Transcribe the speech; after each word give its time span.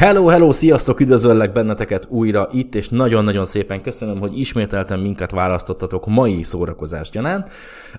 Hello, 0.00 0.26
hello, 0.26 0.52
sziasztok, 0.52 1.00
üdvözöllek 1.00 1.52
benneteket 1.52 2.06
újra 2.08 2.48
itt, 2.52 2.74
és 2.74 2.88
nagyon-nagyon 2.88 3.46
szépen 3.46 3.82
köszönöm, 3.82 4.18
hogy 4.18 4.38
ismételten 4.38 4.98
minket 4.98 5.30
választottatok 5.30 6.06
mai 6.06 6.42
szórakozás 6.42 7.10
gyanánt. 7.10 7.50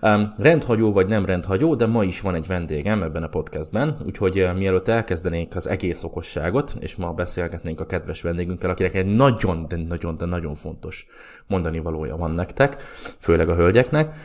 Um, 0.01 0.33
rendhagyó 0.37 0.91
vagy 0.91 1.07
nem 1.07 1.25
rendhagyó, 1.25 1.75
de 1.75 1.85
ma 1.85 2.03
is 2.03 2.21
van 2.21 2.35
egy 2.35 2.47
vendégem 2.47 3.03
ebben 3.03 3.23
a 3.23 3.27
podcastben, 3.27 3.97
úgyhogy 4.05 4.39
uh, 4.39 4.57
mielőtt 4.57 4.87
elkezdenénk 4.87 5.55
az 5.55 5.67
egész 5.67 6.03
okosságot, 6.03 6.73
és 6.79 6.95
ma 6.95 7.11
beszélgetnénk 7.11 7.79
a 7.79 7.85
kedves 7.85 8.21
vendégünkkel, 8.21 8.69
akinek 8.69 8.93
egy 8.93 9.15
nagyon, 9.15 9.65
de 9.67 9.77
nagyon, 9.89 10.17
de 10.17 10.25
nagyon 10.25 10.55
fontos 10.55 11.07
mondani 11.47 11.79
valója 11.79 12.17
van 12.17 12.31
nektek, 12.31 12.77
főleg 13.19 13.49
a 13.49 13.55
hölgyeknek, 13.55 14.15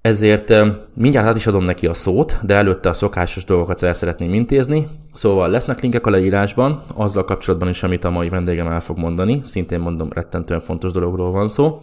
ezért 0.00 0.54
mindjárt 0.94 1.26
át 1.26 1.36
is 1.36 1.46
adom 1.46 1.64
neki 1.64 1.86
a 1.86 1.94
szót, 1.94 2.38
de 2.42 2.54
előtte 2.54 2.88
a 2.88 2.92
szokásos 2.92 3.44
dolgokat 3.44 3.82
el 3.82 3.92
szeretném 3.92 4.34
intézni. 4.34 4.86
Szóval 5.12 5.48
lesznek 5.48 5.80
linkek 5.80 6.06
a 6.06 6.10
leírásban, 6.10 6.82
azzal 6.94 7.24
kapcsolatban 7.24 7.68
is, 7.68 7.82
amit 7.82 8.04
a 8.04 8.10
mai 8.10 8.28
vendégem 8.28 8.66
el 8.66 8.80
fog 8.80 8.98
mondani. 8.98 9.40
Szintén 9.42 9.80
mondom, 9.80 10.08
rettentően 10.12 10.60
fontos 10.60 10.92
dologról 10.92 11.30
van 11.30 11.48
szó. 11.48 11.82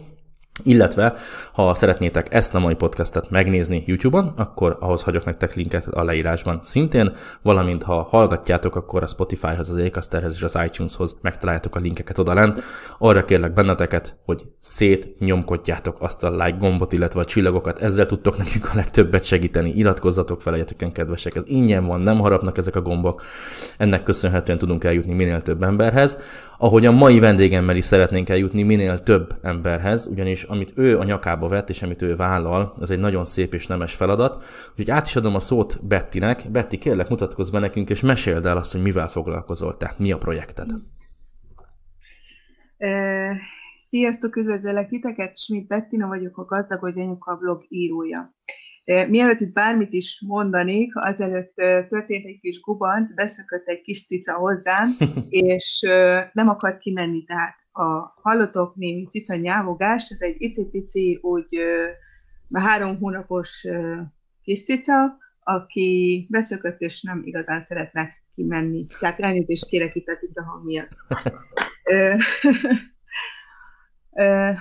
Illetve, 0.62 1.14
ha 1.52 1.74
szeretnétek 1.74 2.34
ezt 2.34 2.54
a 2.54 2.58
mai 2.58 2.74
podcastet 2.74 3.30
megnézni 3.30 3.82
YouTube-on, 3.86 4.32
akkor 4.36 4.76
ahhoz 4.80 5.02
hagyok 5.02 5.24
nektek 5.24 5.54
linket 5.54 5.86
a 5.86 6.02
leírásban 6.02 6.60
szintén, 6.62 7.12
valamint 7.42 7.82
ha 7.82 8.02
hallgatjátok, 8.02 8.76
akkor 8.76 9.02
a 9.02 9.06
Spotify-hoz, 9.06 9.70
az 9.70 9.76
Ékasterhez 9.76 10.34
és 10.34 10.42
az 10.42 10.58
iTunes-hoz 10.64 11.16
megtaláljátok 11.20 11.76
a 11.76 11.78
linkeket 11.78 12.18
oda 12.18 12.34
lent. 12.34 12.62
Arra 12.98 13.24
kérlek 13.24 13.52
benneteket, 13.52 14.16
hogy 14.24 14.42
szétnyomkodjátok 14.60 15.96
azt 16.00 16.24
a 16.24 16.30
like 16.30 16.58
gombot, 16.58 16.92
illetve 16.92 17.20
a 17.20 17.24
csillagokat, 17.24 17.78
ezzel 17.78 18.06
tudtok 18.06 18.36
nekünk 18.36 18.68
a 18.72 18.74
legtöbbet 18.74 19.24
segíteni. 19.24 19.70
Iratkozzatok 19.70 20.42
fel, 20.42 20.52
legyetek 20.52 20.92
kedvesek, 20.92 21.34
ez 21.34 21.42
ingyen 21.46 21.86
van, 21.86 22.00
nem 22.00 22.18
harapnak 22.18 22.58
ezek 22.58 22.76
a 22.76 22.82
gombok. 22.82 23.22
Ennek 23.78 24.02
köszönhetően 24.02 24.58
tudunk 24.58 24.84
eljutni 24.84 25.14
minél 25.14 25.40
több 25.40 25.62
emberhez 25.62 26.18
ahogy 26.58 26.86
a 26.86 26.92
mai 26.92 27.18
vendégemmel 27.18 27.76
is 27.76 27.84
szeretnénk 27.84 28.28
eljutni 28.28 28.62
minél 28.62 28.98
több 28.98 29.34
emberhez, 29.42 30.06
ugyanis 30.06 30.44
amit 30.48 30.72
ő 30.74 30.98
a 30.98 31.04
nyakába 31.04 31.48
vett, 31.48 31.68
és 31.68 31.82
amit 31.82 32.02
ő 32.02 32.16
vállal, 32.16 32.74
az 32.78 32.90
egy 32.90 32.98
nagyon 32.98 33.24
szép 33.24 33.54
és 33.54 33.66
nemes 33.66 33.94
feladat. 33.94 34.44
Úgyhogy 34.70 34.90
át 34.90 35.06
is 35.06 35.16
adom 35.16 35.34
a 35.34 35.40
szót 35.40 35.86
Bettinek. 35.86 36.50
Betti, 36.50 36.78
kérlek, 36.78 37.08
mutatkozz 37.08 37.50
be 37.50 37.58
nekünk, 37.58 37.90
és 37.90 38.00
meséld 38.00 38.46
el 38.46 38.56
azt, 38.56 38.72
hogy 38.72 38.82
mivel 38.82 39.08
foglalkozol, 39.08 39.76
tehát 39.76 39.98
mi 39.98 40.12
a 40.12 40.18
projekted. 40.18 40.70
Sziasztok, 43.80 44.36
üdvözöllek 44.36 44.88
titeket, 44.88 45.38
Schmidt 45.38 45.66
Bettina 45.66 46.06
vagyok, 46.06 46.38
a 46.38 46.44
Gazdagodj 46.44 47.00
Anyuka 47.00 47.36
blog 47.36 47.64
írója. 47.68 48.34
Mielőtt 48.84 49.40
itt 49.40 49.52
bármit 49.52 49.92
is 49.92 50.22
mondanék, 50.26 50.96
azelőtt 50.96 51.54
történt 51.88 52.26
egy 52.26 52.38
kis 52.40 52.60
gubanc, 52.60 53.14
beszökött 53.14 53.66
egy 53.66 53.80
kis 53.80 54.06
cica 54.06 54.34
hozzám, 54.34 54.88
és 55.28 55.80
nem 56.32 56.48
akart 56.48 56.78
kimenni, 56.78 57.24
tehát 57.24 57.54
a 57.78 58.14
hallotok 58.22 58.74
némi 58.74 59.06
cica 59.06 59.34
nyávogást, 59.34 60.12
ez 60.12 60.20
egy 60.20 60.36
icipici, 60.38 61.18
úgy 61.22 61.58
már 62.48 62.62
három 62.62 62.98
hónapos 62.98 63.66
kis 64.42 64.64
cica, 64.64 65.18
aki 65.40 66.26
beszökött, 66.30 66.80
és 66.80 67.02
nem 67.02 67.22
igazán 67.24 67.64
szeretne 67.64 68.10
kimenni. 68.34 68.86
Tehát 69.00 69.20
elnézést 69.20 69.68
kérek 69.68 69.94
itt 69.94 70.08
a 70.08 70.16
cica 70.16 70.44
hang 70.44 70.64
miatt. 70.64 70.96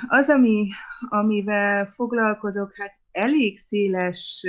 Az, 0.08 0.30
ami, 0.30 0.68
amivel 1.10 1.86
foglalkozok, 1.86 2.76
hát 2.76 2.92
elég 3.12 3.58
széles 3.58 4.46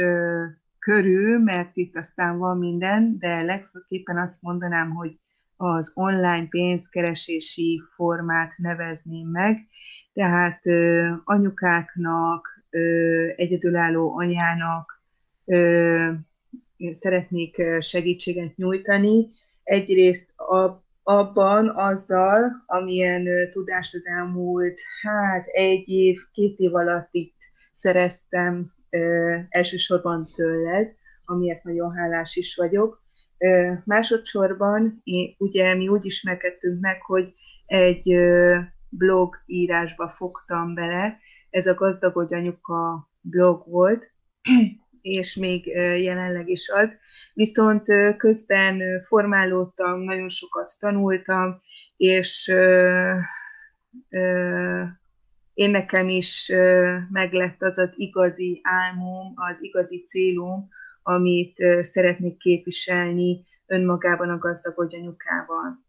körül, 0.78 1.38
mert 1.38 1.76
itt 1.76 1.96
aztán 1.96 2.38
van 2.38 2.58
minden, 2.58 3.18
de 3.18 3.42
legfőképpen 3.42 4.18
azt 4.18 4.42
mondanám, 4.42 4.90
hogy 4.90 5.18
az 5.60 5.92
online 5.94 6.46
pénzkeresési 6.48 7.82
formát 7.94 8.52
nevezném 8.56 9.28
meg, 9.28 9.66
tehát 10.12 10.62
anyukáknak, 11.24 12.64
egyedülálló 13.36 14.18
anyának 14.18 15.02
szeretnék 16.90 17.62
segítséget 17.80 18.56
nyújtani. 18.56 19.30
Egyrészt 19.62 20.32
abban 21.02 21.68
azzal, 21.68 22.64
amilyen 22.66 23.50
tudást 23.50 23.94
az 23.94 24.06
elmúlt 24.06 24.80
hát 25.02 25.46
egy 25.46 25.88
év, 25.88 26.20
két 26.32 26.58
év 26.58 26.74
alatt 26.74 27.08
itt 27.10 27.36
szereztem 27.72 28.72
ö, 28.90 29.36
elsősorban 29.48 30.28
tőled, 30.34 30.92
amiért 31.24 31.64
nagyon 31.64 31.92
hálás 31.92 32.36
is 32.36 32.56
vagyok. 32.56 33.02
Másodszorban 33.84 35.02
ugye 35.38 35.74
mi 35.74 35.88
úgy 35.88 36.04
ismerkedtünk 36.04 36.80
meg, 36.80 37.02
hogy 37.02 37.34
egy 37.66 38.16
blog 38.88 39.36
írásba 39.46 40.08
fogtam 40.08 40.74
bele, 40.74 41.18
ez 41.50 41.66
a 41.66 41.74
Gazdagodj 41.74 42.34
Anyuka 42.34 43.10
blog 43.20 43.62
volt, 43.66 44.12
és 45.00 45.34
még 45.34 45.66
jelenleg 46.02 46.48
is 46.48 46.68
az. 46.68 46.96
Viszont 47.34 47.86
közben 48.16 48.82
formálódtam, 49.06 50.00
nagyon 50.00 50.28
sokat 50.28 50.70
tanultam, 50.78 51.60
és 51.96 52.52
én 55.54 55.70
nekem 55.70 56.08
is 56.08 56.52
meglett 57.10 57.62
az 57.62 57.78
az 57.78 57.92
igazi 57.96 58.60
álmom, 58.62 59.32
az 59.34 59.56
igazi 59.60 60.04
célom, 60.04 60.68
amit 61.08 61.64
szeretnék 61.80 62.36
képviselni 62.38 63.44
önmagában 63.66 64.30
a 64.30 64.38
gazdagodj 64.38 64.96
anyukával. 64.96 65.84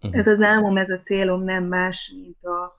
Uh-huh. 0.00 0.18
Ez 0.18 0.26
az 0.26 0.40
álmom, 0.40 0.76
ez 0.76 0.90
a 0.90 1.00
célom 1.00 1.42
nem 1.42 1.64
más, 1.64 2.14
mint 2.22 2.44
a, 2.44 2.76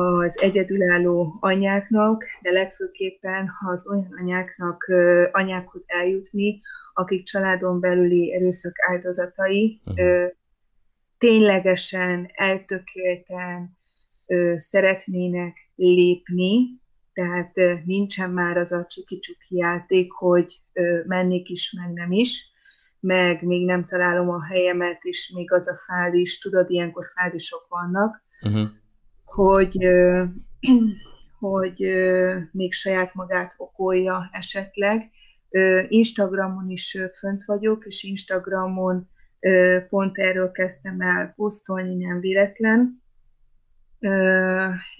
az 0.00 0.40
egyedülálló 0.40 1.36
anyáknak, 1.40 2.24
de 2.42 2.50
legfőképpen 2.50 3.50
az 3.66 3.88
olyan 3.88 4.14
anyáknak, 4.20 4.84
anyákhoz 5.32 5.84
eljutni, 5.86 6.60
akik 6.94 7.24
családon 7.24 7.80
belüli 7.80 8.34
erőszak 8.34 8.74
áldozatai, 8.90 9.80
uh-huh. 9.84 10.30
ténylegesen, 11.18 12.30
eltökélten, 12.34 13.76
szeretnének 14.56 15.56
lépni, 15.74 16.80
tehát 17.18 17.84
nincsen 17.84 18.30
már 18.30 18.56
az 18.56 18.72
a 18.72 18.86
csuki-csuki 18.88 19.56
játék, 19.56 20.12
hogy 20.12 20.62
mennék 21.06 21.48
is, 21.48 21.72
meg 21.72 21.92
nem 21.92 22.12
is, 22.12 22.50
meg 23.00 23.42
még 23.42 23.64
nem 23.64 23.84
találom 23.84 24.28
a 24.28 24.44
helyemet, 24.44 24.98
és 25.02 25.32
még 25.34 25.52
az 25.52 25.68
a 25.68 25.78
fázis, 25.86 26.38
tudod, 26.38 26.70
ilyenkor 26.70 27.06
fázisok 27.14 27.66
vannak, 27.68 28.22
uh-huh. 28.42 28.68
hogy, 29.24 29.76
hogy 31.40 31.78
még 32.52 32.72
saját 32.72 33.14
magát 33.14 33.54
okolja 33.56 34.28
esetleg. 34.32 35.10
Instagramon 35.88 36.70
is 36.70 36.98
fönt 37.18 37.44
vagyok, 37.44 37.86
és 37.86 38.02
Instagramon 38.02 39.08
pont 39.88 40.18
erről 40.18 40.50
kezdtem 40.50 41.00
el 41.00 41.32
posztolni, 41.36 42.04
nem 42.04 42.20
véletlen, 42.20 43.02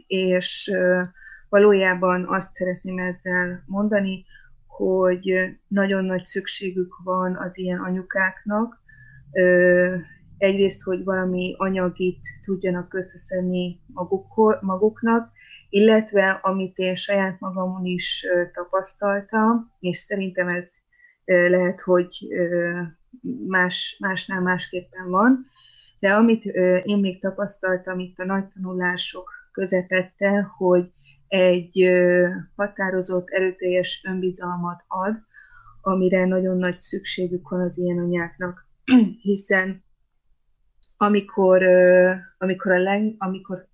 és 0.06 0.70
valójában 1.48 2.26
azt 2.28 2.54
szeretném 2.54 2.98
ezzel 2.98 3.62
mondani, 3.66 4.24
hogy 4.66 5.56
nagyon 5.68 6.04
nagy 6.04 6.26
szükségük 6.26 6.94
van 7.04 7.36
az 7.36 7.58
ilyen 7.58 7.78
anyukáknak, 7.78 8.80
egyrészt, 10.38 10.82
hogy 10.82 11.04
valami 11.04 11.54
anyagit 11.58 12.20
tudjanak 12.44 12.94
összeszedni 12.94 13.80
maguk, 13.86 14.60
maguknak, 14.60 15.30
illetve 15.68 16.30
amit 16.30 16.78
én 16.78 16.94
saját 16.94 17.40
magamon 17.40 17.84
is 17.84 18.26
tapasztaltam, 18.52 19.72
és 19.80 19.98
szerintem 19.98 20.48
ez 20.48 20.72
lehet, 21.24 21.80
hogy 21.80 22.16
más, 23.46 23.96
másnál 24.00 24.42
másképpen 24.42 25.10
van, 25.10 25.46
de 25.98 26.12
amit 26.12 26.44
én 26.84 26.98
még 27.00 27.20
tapasztaltam 27.20 27.98
itt 27.98 28.18
a 28.18 28.24
nagy 28.24 28.44
tanulások 28.48 29.30
közepette, 29.52 30.52
hogy 30.56 30.92
egy 31.28 31.88
határozott, 32.56 33.28
erőteljes 33.28 34.04
önbizalmat 34.08 34.84
ad, 34.86 35.14
amire 35.80 36.26
nagyon 36.26 36.56
nagy 36.56 36.78
szükségük 36.78 37.48
van 37.48 37.60
az 37.60 37.78
ilyen 37.78 37.98
anyáknak, 37.98 38.66
hiszen 39.22 39.84
amikor, 40.96 41.62
amikor, 42.38 42.72
a 42.72 42.78
leg, 42.78 43.14
amikor 43.18 43.68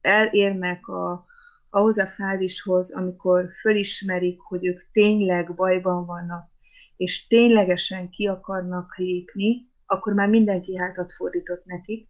elérnek 0.00 0.88
a, 0.88 1.24
ahhoz 1.70 1.98
a 1.98 2.06
fázishoz, 2.06 2.94
amikor 2.94 3.48
fölismerik, 3.60 4.40
hogy 4.40 4.66
ők 4.66 4.80
tényleg 4.92 5.54
bajban 5.54 6.06
vannak, 6.06 6.50
és 6.96 7.26
ténylegesen 7.26 8.10
ki 8.10 8.26
akarnak 8.26 8.96
lépni, 8.96 9.70
akkor 9.86 10.12
már 10.12 10.28
mindenki 10.28 10.76
hátat 10.76 11.12
fordított 11.12 11.64
nekik, 11.64 12.08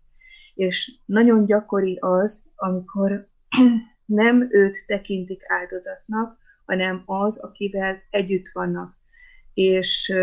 és 0.55 0.99
nagyon 1.05 1.47
gyakori 1.47 1.97
az, 2.01 2.51
amikor 2.55 3.29
nem 4.15 4.49
őt 4.51 4.87
tekintik 4.87 5.43
áldozatnak, 5.47 6.39
hanem 6.65 7.03
az, 7.07 7.39
akivel 7.39 8.03
együtt 8.11 8.49
vannak. 8.53 8.97
És 9.55 10.15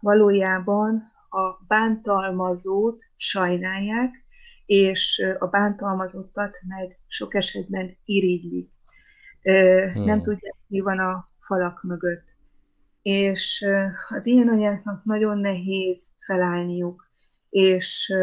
valójában 0.00 1.12
a 1.30 1.64
bántalmazót 1.66 3.02
sajnálják, 3.16 4.24
és 4.66 5.26
a 5.38 5.46
bántalmazottat 5.46 6.58
meg 6.68 6.98
sok 7.06 7.34
esetben 7.34 7.96
irigylik. 8.04 8.70
Hmm. 9.42 10.04
Nem 10.04 10.22
tudják, 10.22 10.56
mi 10.66 10.80
van 10.80 10.98
a 10.98 11.28
falak 11.38 11.82
mögött. 11.82 12.24
És 13.02 13.66
az 14.08 14.26
ilyen 14.26 14.48
anyáknak 14.48 15.04
nagyon 15.04 15.38
nehéz 15.38 16.08
felállniuk, 16.26 17.08
és 17.50 18.14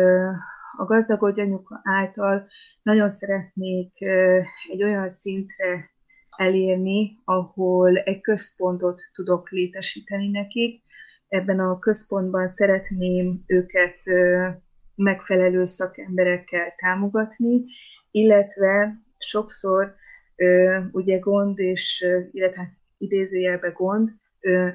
a 0.77 0.85
gazdag 0.85 1.23
anyuka 1.23 1.81
által 1.83 2.47
nagyon 2.81 3.11
szeretnék 3.11 4.01
egy 4.71 4.83
olyan 4.83 5.09
szintre 5.09 5.89
elérni, 6.37 7.19
ahol 7.23 7.97
egy 7.97 8.21
központot 8.21 9.01
tudok 9.13 9.49
létesíteni 9.49 10.31
nekik. 10.31 10.83
Ebben 11.27 11.59
a 11.59 11.79
központban 11.79 12.47
szeretném 12.47 13.43
őket 13.45 13.97
megfelelő 14.95 15.65
szakemberekkel 15.65 16.73
támogatni, 16.75 17.63
illetve 18.11 19.01
sokszor 19.17 19.95
ugye 20.91 21.17
gond 21.19 21.59
és, 21.59 22.05
illetve 22.31 22.77
idézőjelbe 22.97 23.69
gond, 23.69 24.11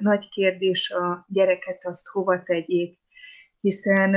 nagy 0.01 0.29
kérdés 0.29 0.91
a 0.91 1.27
gyereket 1.29 1.87
azt 1.87 2.07
hova 2.07 2.43
tegyék, 2.43 3.02
hiszen 3.63 4.17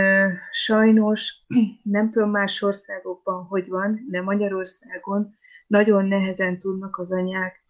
sajnos 0.52 1.46
nem 1.84 2.12
tudom 2.12 2.30
más 2.30 2.62
országokban, 2.62 3.44
hogy 3.44 3.68
van, 3.68 4.06
de 4.10 4.22
Magyarországon 4.22 5.36
nagyon 5.68 6.06
nehezen 6.06 6.60
tudnak 6.60 6.98
az 6.98 7.12
anyák 7.12 7.64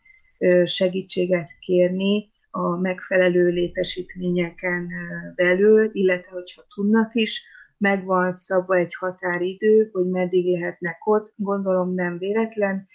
segítséget 0.65 1.49
kérni 1.59 2.29
a 2.51 2.77
megfelelő 2.77 3.47
létesítményeken 3.47 4.89
belül, 5.35 5.89
illetve 5.93 6.31
hogyha 6.31 6.65
tudnak 6.75 7.15
is, 7.15 7.45
megvan 7.77 8.33
szabva 8.33 8.75
egy 8.75 8.95
határidő, 8.95 9.89
hogy 9.91 10.09
meddig 10.09 10.45
lehetnek 10.45 11.07
ott, 11.07 11.33
gondolom 11.35 11.93
nem 11.93 12.17
véletlen, 12.17 12.87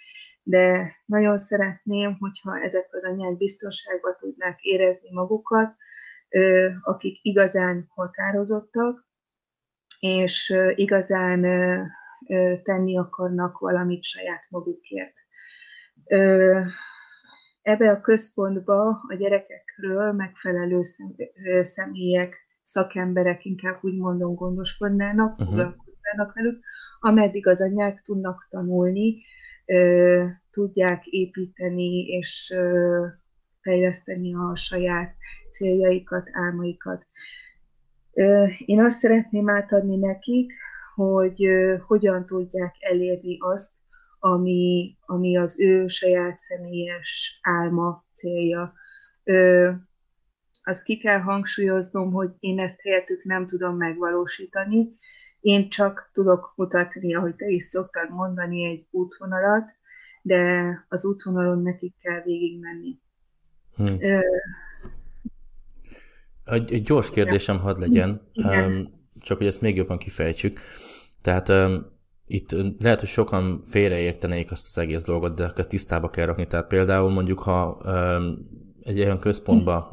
de 0.43 0.95
nagyon 1.05 1.37
szeretném, 1.37 2.17
hogyha 2.19 2.59
ezek 2.59 2.87
az 2.91 3.03
anyák 3.03 3.37
biztonságban 3.37 4.15
tudnák 4.19 4.61
érezni 4.61 5.09
magukat, 5.11 5.75
akik 6.81 7.19
igazán 7.21 7.85
határozottak, 7.89 9.09
és 9.99 10.53
igazán 10.75 11.41
tenni 12.63 12.97
akarnak 12.97 13.59
valamit 13.59 14.03
saját 14.03 14.45
magukért. 14.49 15.13
Ebbe 17.61 17.89
a 17.89 18.01
központba 18.01 18.87
a 19.07 19.15
gyerekekről 19.17 20.11
megfelelő 20.11 20.79
személyek, 21.61 22.35
szakemberek 22.63 23.45
inkább 23.45 23.77
úgy 23.81 23.97
mondom 23.97 24.35
gondoskodnának, 24.35 25.31
uh-huh. 25.31 25.47
foglalkoznának 25.47 26.33
velük, 26.33 26.63
ameddig 26.99 27.47
az 27.47 27.61
anyák 27.61 28.01
tudnak 28.01 28.47
tanulni, 28.49 29.23
tudják 30.51 31.05
építeni 31.05 32.05
és 32.05 32.55
fejleszteni 33.61 34.33
a 34.33 34.55
saját 34.55 35.15
céljaikat, 35.51 36.29
álmaikat. 36.31 37.05
Én 38.65 38.83
azt 38.83 38.97
szeretném 38.97 39.49
átadni 39.49 39.95
nekik, 39.95 40.53
hogy 40.95 41.47
hogyan 41.87 42.25
tudják 42.25 42.75
elérni 42.79 43.37
azt, 43.39 43.71
ami, 44.19 44.97
ami 45.05 45.37
az 45.37 45.59
ő 45.59 45.87
saját 45.87 46.39
személyes 46.41 47.39
álma, 47.41 48.05
célja. 48.13 48.73
Azt 50.63 50.83
ki 50.83 50.97
kell 50.97 51.19
hangsúlyoznom, 51.19 52.11
hogy 52.11 52.31
én 52.39 52.59
ezt 52.59 52.81
helyettük 52.81 53.23
nem 53.23 53.45
tudom 53.45 53.77
megvalósítani, 53.77 54.99
én 55.41 55.69
csak 55.69 56.09
tudok 56.13 56.53
mutatni, 56.55 57.13
ahogy 57.15 57.35
te 57.35 57.47
is 57.47 57.63
szoktad 57.63 58.09
mondani, 58.09 58.65
egy 58.65 58.87
útvonalat, 58.91 59.69
de 60.21 60.73
az 60.87 61.05
útvonalon 61.05 61.61
nekik 61.61 61.95
kell 61.97 62.21
végigmenni. 62.21 62.99
Hmm. 63.87 63.97
Egy, 66.45 66.73
egy 66.73 66.83
gyors 66.83 67.09
kérdésem 67.09 67.59
hadd 67.59 67.79
legyen, 67.79 68.21
Igen. 68.33 68.93
csak 69.19 69.37
hogy 69.37 69.47
ezt 69.47 69.61
még 69.61 69.75
jobban 69.75 69.97
kifejtsük. 69.97 70.59
Tehát 71.21 71.51
itt 72.25 72.55
lehet, 72.79 72.99
hogy 72.99 73.09
sokan 73.09 73.61
félreértenék 73.65 74.51
azt 74.51 74.65
az 74.67 74.77
egész 74.77 75.03
dolgot, 75.03 75.35
de 75.35 75.51
ezt 75.55 75.69
tisztába 75.69 76.09
kell 76.09 76.25
rakni. 76.25 76.47
Tehát 76.47 76.67
például 76.67 77.09
mondjuk, 77.09 77.39
ha 77.39 77.81
egy 78.83 78.99
olyan 78.99 79.19
központba 79.19 79.91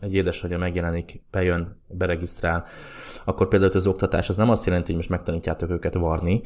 egy 0.00 0.14
édesanyja 0.14 0.58
megjelenik, 0.58 1.22
bejön, 1.30 1.82
beregisztrál, 1.88 2.64
akkor 3.24 3.48
például 3.48 3.72
az 3.74 3.86
oktatás 3.86 4.28
az 4.28 4.36
nem 4.36 4.50
azt 4.50 4.66
jelenti, 4.66 4.86
hogy 4.86 4.96
most 4.96 5.08
megtanítjátok 5.08 5.70
őket 5.70 5.94
varni, 5.94 6.42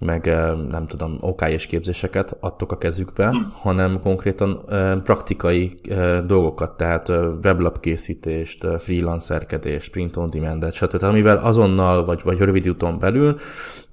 meg 0.00 0.26
nem 0.68 0.86
tudom, 0.86 1.16
OK 1.20 1.42
és 1.48 1.66
képzéseket 1.66 2.36
adtok 2.40 2.72
a 2.72 2.78
kezükbe, 2.78 3.34
hanem 3.52 4.00
konkrétan 4.00 4.64
praktikai 5.02 5.80
dolgokat, 6.26 6.76
tehát 6.76 7.08
weblap 7.42 7.80
készítést, 7.80 8.66
freelancerkedést, 8.78 9.90
print 9.90 10.16
on 10.16 10.30
demand 10.30 10.72
stb. 10.72 11.02
Amivel 11.02 11.36
azonnal 11.36 12.04
vagy, 12.04 12.20
vagy 12.24 12.38
rövid 12.38 12.68
úton 12.68 12.98
belül 12.98 13.36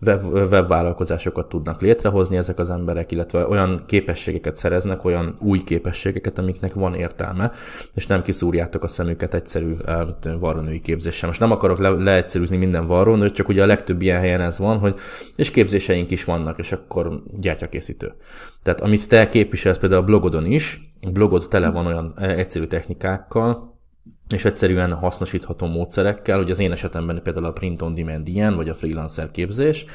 web, 0.02 0.24
webvállalkozásokat 0.26 1.50
tudnak 1.50 1.82
létrehozni 1.82 2.38
ezek 2.38 2.60
az 2.60 2.70
emberek, 2.70 3.12
illetve 3.12 3.48
olyan 3.48 3.84
képességeket 3.86 4.56
szereznek, 4.56 5.06
olyan 5.06 5.36
új 5.40 5.64
képességeket, 5.64 6.38
amiknek 6.38 6.74
van 6.74 6.94
értelme, 6.94 7.52
és 7.94 8.08
nem 8.08 8.22
kiszúrjátok 8.22 8.84
a 8.84 8.88
szemüket 8.88 9.34
egyszerű 9.34 9.76
varrónői 10.40 10.82
képzéssel. 10.88 11.28
Most 11.28 11.40
nem 11.40 11.52
akarok 11.52 11.80
le, 11.80 11.90
leegyszerűzni 11.90 12.58
minden 12.58 12.88
varrónőt, 12.88 13.34
csak 13.34 13.48
ugye 13.48 13.64
a 13.64 13.66
legtöbb 13.66 14.02
ilyen 14.02 14.20
helyen 14.20 14.42
ez 14.42 14.60
van, 14.60 14.78
hogy 14.78 14.96
és 15.36 15.52
képzéseink 15.52 16.12
is 16.12 16.24
vannak, 16.24 16.58
és 16.58 16.72
akkor 16.72 17.24
gyertyakészítő. 17.40 18.14
Tehát 18.64 18.82
amit 18.82 19.08
te 19.08 19.28
képviselsz 19.28 19.78
például 19.78 20.02
a 20.02 20.06
blogodon 20.06 20.46
is, 20.46 20.92
blogod 21.12 21.48
tele 21.50 21.70
van 21.70 21.86
olyan 21.86 22.20
egyszerű 22.20 22.66
technikákkal, 22.66 23.77
és 24.36 24.46
egyszerűen 24.46 24.94
hasznosítható 24.94 25.66
módszerekkel, 25.66 26.38
hogy 26.38 26.52
az 26.52 26.60
én 26.60 26.72
esetemben 26.72 27.22
például 27.24 27.46
a 27.46 27.52
print 27.52 27.82
on 27.82 27.94
demand 27.94 28.28
ilyen, 28.28 28.56
vagy 28.56 28.70
a 28.70 28.76
freelancer 28.76 29.32
képzés, 29.32 29.86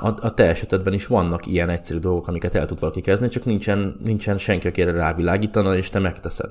a, 0.00 0.34
te 0.34 0.46
esetedben 0.46 0.92
is 0.92 1.06
vannak 1.06 1.46
ilyen 1.46 1.68
egyszerű 1.68 1.98
dolgok, 1.98 2.28
amiket 2.28 2.54
el 2.54 2.66
tud 2.66 2.80
valaki 2.80 3.00
kezdeni, 3.00 3.30
csak 3.30 3.44
nincsen, 3.44 3.96
nincsen 4.02 4.38
senki, 4.38 4.66
aki 4.66 4.80
erre 4.82 4.92
rávilágítana, 4.92 5.76
és 5.76 5.90
te 5.90 5.98
megteszed. 5.98 6.50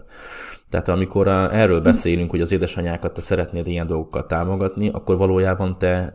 Tehát 0.69 0.87
amikor 0.87 1.27
erről 1.27 1.81
beszélünk, 1.81 2.29
hogy 2.29 2.41
az 2.41 2.51
édesanyákat 2.51 3.13
te 3.13 3.21
szeretnéd 3.21 3.67
ilyen 3.67 3.87
dolgokkal 3.87 4.25
támogatni, 4.25 4.89
akkor 4.89 5.17
valójában 5.17 5.77
te, 5.77 6.13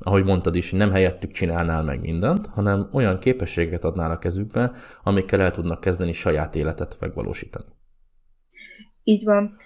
ahogy 0.00 0.24
mondtad 0.24 0.54
is, 0.54 0.72
nem 0.72 0.90
helyettük 0.90 1.30
csinálnál 1.30 1.82
meg 1.82 2.00
mindent, 2.00 2.46
hanem 2.46 2.88
olyan 2.92 3.18
képességeket 3.18 3.84
adnál 3.84 4.10
a 4.10 4.18
kezükbe, 4.18 4.72
amikkel 5.02 5.40
el 5.40 5.50
tudnak 5.50 5.80
kezdeni 5.80 6.12
saját 6.12 6.54
életet 6.54 6.96
megvalósítani. 7.00 7.66
Így 9.02 9.24
van. 9.24 9.56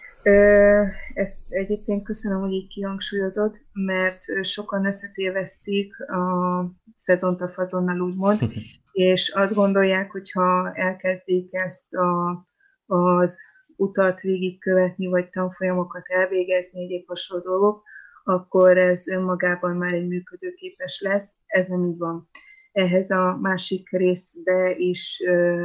Ezt 1.15 1.37
egyébként 1.49 2.05
köszönöm, 2.05 2.41
hogy 2.41 2.53
így 2.53 2.69
kihangsúlyozott, 2.69 3.57
mert 3.73 4.45
sokan 4.45 4.87
összetévesztik 4.87 6.01
a 6.01 6.65
szezont 6.97 7.41
a 7.41 7.49
fazonnal, 7.49 8.01
úgymond, 8.01 8.39
és 8.93 9.29
azt 9.35 9.55
gondolják, 9.55 10.11
hogy 10.11 10.31
ha 10.31 10.73
elkezdik 10.75 11.55
ezt 11.55 11.95
a, 11.95 12.47
az 12.87 13.39
utat 13.77 14.21
végigkövetni, 14.21 15.07
vagy 15.07 15.31
tanfolyamokat 15.31 16.07
elvégezni, 16.07 16.83
egyéb 16.83 17.07
hasonló 17.07 17.45
dolgok, 17.45 17.83
akkor 18.25 18.79
ez 18.79 19.09
önmagában 19.09 19.77
már 19.77 19.93
egy 19.93 20.07
működőképes 20.07 21.01
lesz. 21.01 21.37
Ez 21.47 21.67
nem 21.69 21.85
így 21.85 21.99
van. 21.99 22.29
Ehhez 22.73 23.11
a 23.11 23.39
másik 23.41 23.91
részbe 23.91 24.75
is 24.77 25.23
ö, 25.27 25.65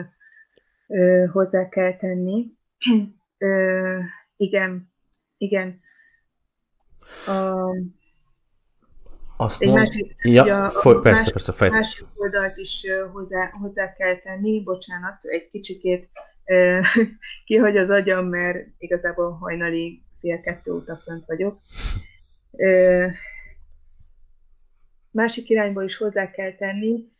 ö, 0.88 1.26
hozzá 1.32 1.70
kell 1.70 1.98
tenni. 1.98 2.52
Ö, 3.38 4.00
igen, 4.42 4.94
igen. 5.38 5.80
A, 7.28 7.70
azt 9.38 9.62
egy 9.62 9.68
mond... 9.68 9.80
másik, 9.80 10.16
ja, 10.22 10.64
a, 10.64 10.70
foly, 10.70 11.02
persze, 11.02 11.32
másik, 11.34 11.34
persze, 11.34 11.70
másik 11.70 12.06
oldalt 12.16 12.58
is 12.58 12.86
hozzá, 13.12 13.50
hozzá 13.50 13.94
kell 13.94 14.16
tenni, 14.16 14.64
bocsánat, 14.64 15.24
egy 15.24 15.50
kicsikét 15.50 16.10
kihagy 17.46 17.78
az 17.78 17.90
agyam, 17.90 18.26
mert 18.26 18.68
igazából 18.78 19.32
hajnali 19.32 20.04
fél 20.20 20.42
kettő 20.42 20.72
óta 20.72 20.98
fönt 21.04 21.26
vagyok. 21.26 21.62
Másik 25.12 25.50
irányból 25.50 25.84
is 25.84 25.98
hozzá 25.98 26.32
kell 26.32 26.56
tenni, 26.56 27.12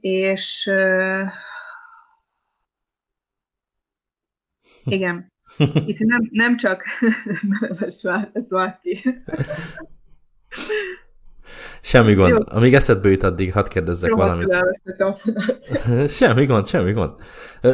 és 0.00 0.70
igen, 4.84 5.32
itt 5.58 5.98
nem, 5.98 6.28
nem 6.30 6.56
csak 6.56 6.82
ez 8.32 8.50
valaki. 8.50 9.02
Semmi 11.82 12.14
gond. 12.14 12.30
Jó. 12.30 12.36
Amíg 12.44 12.74
eszedbe 12.74 13.08
jut, 13.08 13.22
addig 13.22 13.52
hadd 13.52 13.68
kérdezzek 13.68 14.10
Jó, 14.10 14.16
valamit. 14.16 14.56
semmi 16.08 16.46
gond, 16.46 16.66
semmi 16.66 16.92
gond. 16.92 17.12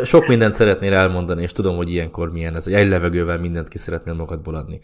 Sok 0.04 0.26
mindent 0.26 0.54
szeretnél 0.54 0.92
elmondani, 0.92 1.42
és 1.42 1.52
tudom, 1.52 1.76
hogy 1.76 1.90
ilyenkor 1.90 2.33
milyen 2.33 2.54
ez. 2.54 2.66
Egy 2.66 2.88
levegővel 2.88 3.38
mindent 3.38 3.68
ki 3.68 3.78
szeretnél 3.78 4.14
magadból 4.14 4.54
adni. 4.54 4.80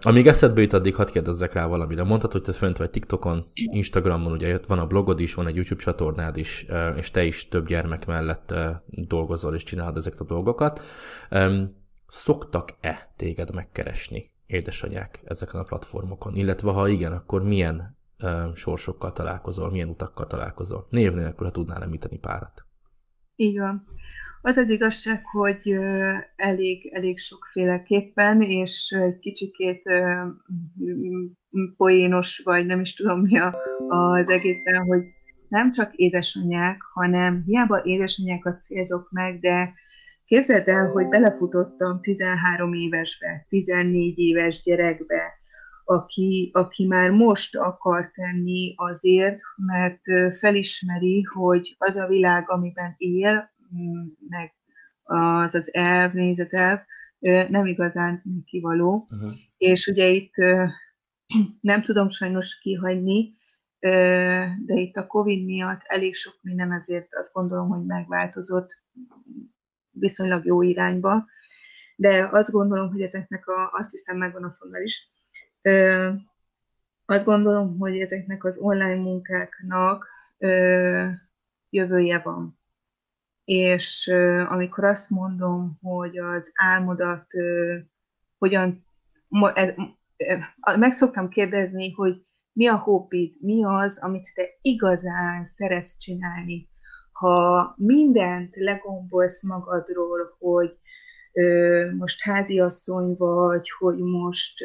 Amíg 0.00 0.26
eszedbe 0.26 0.60
jut, 0.60 0.72
addig 0.72 0.94
hadd 0.94 1.10
kérdezzek 1.10 1.52
rá 1.52 1.66
valamire. 1.66 2.02
Mondtad, 2.02 2.32
hogy 2.32 2.42
te 2.42 2.52
fönt 2.52 2.76
vagy 2.76 2.90
TikTokon, 2.90 3.44
Instagramon, 3.54 4.32
ugye 4.32 4.58
van 4.66 4.78
a 4.78 4.86
blogod 4.86 5.20
is, 5.20 5.34
van 5.34 5.46
egy 5.46 5.54
YouTube 5.54 5.82
csatornád 5.82 6.36
is, 6.36 6.66
és 6.96 7.10
te 7.10 7.24
is 7.24 7.48
több 7.48 7.66
gyermek 7.66 8.06
mellett 8.06 8.54
dolgozol 8.86 9.54
és 9.54 9.62
csinálod 9.62 9.96
ezeket 9.96 10.20
a 10.20 10.24
dolgokat. 10.24 10.80
Szoktak-e 12.14 13.12
téged 13.16 13.54
megkeresni 13.54 14.30
édesanyák 14.46 15.20
ezeken 15.24 15.60
a 15.60 15.64
platformokon? 15.64 16.34
Illetve 16.34 16.70
ha 16.70 16.88
igen, 16.88 17.12
akkor 17.12 17.42
milyen 17.42 17.96
sorsokkal 18.54 19.12
találkozol, 19.12 19.70
milyen 19.70 19.88
utakkal 19.88 20.26
találkozol. 20.26 20.86
Név 20.90 21.12
nélkül, 21.12 21.46
ha 21.46 21.52
tudnál 21.52 21.82
említeni 21.82 22.18
párat. 22.18 22.64
Így 23.36 23.58
van. 23.58 23.84
Az 24.42 24.56
az 24.56 24.68
igazság, 24.68 25.24
hogy 25.24 25.76
elég, 26.36 26.90
elég 26.94 27.18
sokféleképpen, 27.18 28.42
és 28.42 28.96
egy 29.00 29.18
kicsikét 29.18 29.82
poénos, 31.76 32.40
vagy 32.44 32.66
nem 32.66 32.80
is 32.80 32.94
tudom 32.94 33.20
mi 33.20 33.38
a, 33.38 33.56
az 33.88 34.28
egészben, 34.28 34.86
hogy 34.86 35.02
nem 35.48 35.72
csak 35.72 35.94
édesanyák, 35.94 36.82
hanem 36.82 37.42
hiába 37.46 37.82
édesanyákat 37.84 38.62
célzok 38.62 39.10
meg, 39.10 39.40
de 39.40 39.80
képzeld 40.32 40.68
el, 40.68 40.86
hogy 40.86 41.08
belefutottam 41.08 42.00
13 42.00 42.72
évesbe, 42.72 43.46
14 43.48 44.18
éves 44.18 44.62
gyerekbe, 44.62 45.22
aki, 45.84 46.50
aki 46.52 46.86
már 46.86 47.10
most 47.10 47.56
akar 47.56 48.10
tenni 48.10 48.74
azért, 48.76 49.40
mert 49.56 50.00
felismeri, 50.38 51.22
hogy 51.22 51.74
az 51.78 51.96
a 51.96 52.06
világ, 52.06 52.50
amiben 52.50 52.94
él, 52.96 53.50
meg 54.28 54.54
az 55.02 55.54
az 55.54 55.74
elv, 55.74 56.12
nézetelv, 56.12 56.78
nem 57.48 57.66
igazán 57.66 58.22
kivaló. 58.44 59.06
Uh-huh. 59.10 59.30
És 59.56 59.86
ugye 59.86 60.08
itt 60.08 60.34
nem 61.60 61.82
tudom 61.82 62.10
sajnos 62.10 62.58
kihagyni, 62.58 63.34
de 64.58 64.74
itt 64.74 64.96
a 64.96 65.06
Covid 65.06 65.44
miatt 65.44 65.80
elég 65.84 66.14
sok 66.14 66.34
minden 66.42 66.72
azért 66.72 67.14
azt 67.14 67.32
gondolom, 67.32 67.68
hogy 67.68 67.84
megváltozott 67.86 68.82
viszonylag 69.92 70.44
jó 70.44 70.62
irányba, 70.62 71.26
de 71.96 72.28
azt 72.32 72.50
gondolom, 72.50 72.90
hogy 72.90 73.00
ezeknek 73.00 73.48
a, 73.48 73.70
azt 73.72 73.90
hiszem 73.90 74.16
megvan 74.16 74.44
a 74.44 74.56
fonal 74.58 74.82
is, 74.82 75.10
azt 77.04 77.24
gondolom, 77.24 77.78
hogy 77.78 78.00
ezeknek 78.00 78.44
az 78.44 78.58
online 78.58 79.00
munkáknak 79.02 80.06
jövője 81.70 82.18
van. 82.18 82.60
És 83.44 84.08
amikor 84.48 84.84
azt 84.84 85.10
mondom, 85.10 85.78
hogy 85.82 86.18
az 86.18 86.50
álmodat 86.54 87.26
hogyan, 88.38 88.84
meg 90.78 90.92
szoktam 90.92 91.28
kérdezni, 91.28 91.92
hogy 91.92 92.26
mi 92.52 92.66
a 92.66 92.76
hobbid, 92.76 93.34
mi 93.40 93.64
az, 93.64 93.98
amit 93.98 94.32
te 94.34 94.42
igazán 94.60 95.44
szeretsz 95.44 95.98
csinálni. 95.98 96.68
Ha 97.22 97.74
mindent 97.76 98.56
legombolsz 98.56 99.42
magadról, 99.42 100.36
hogy 100.38 100.76
ö, 101.32 101.86
most 101.98 102.22
háziasszony 102.22 103.14
vagy, 103.18 103.70
hogy 103.78 103.98
most 103.98 104.62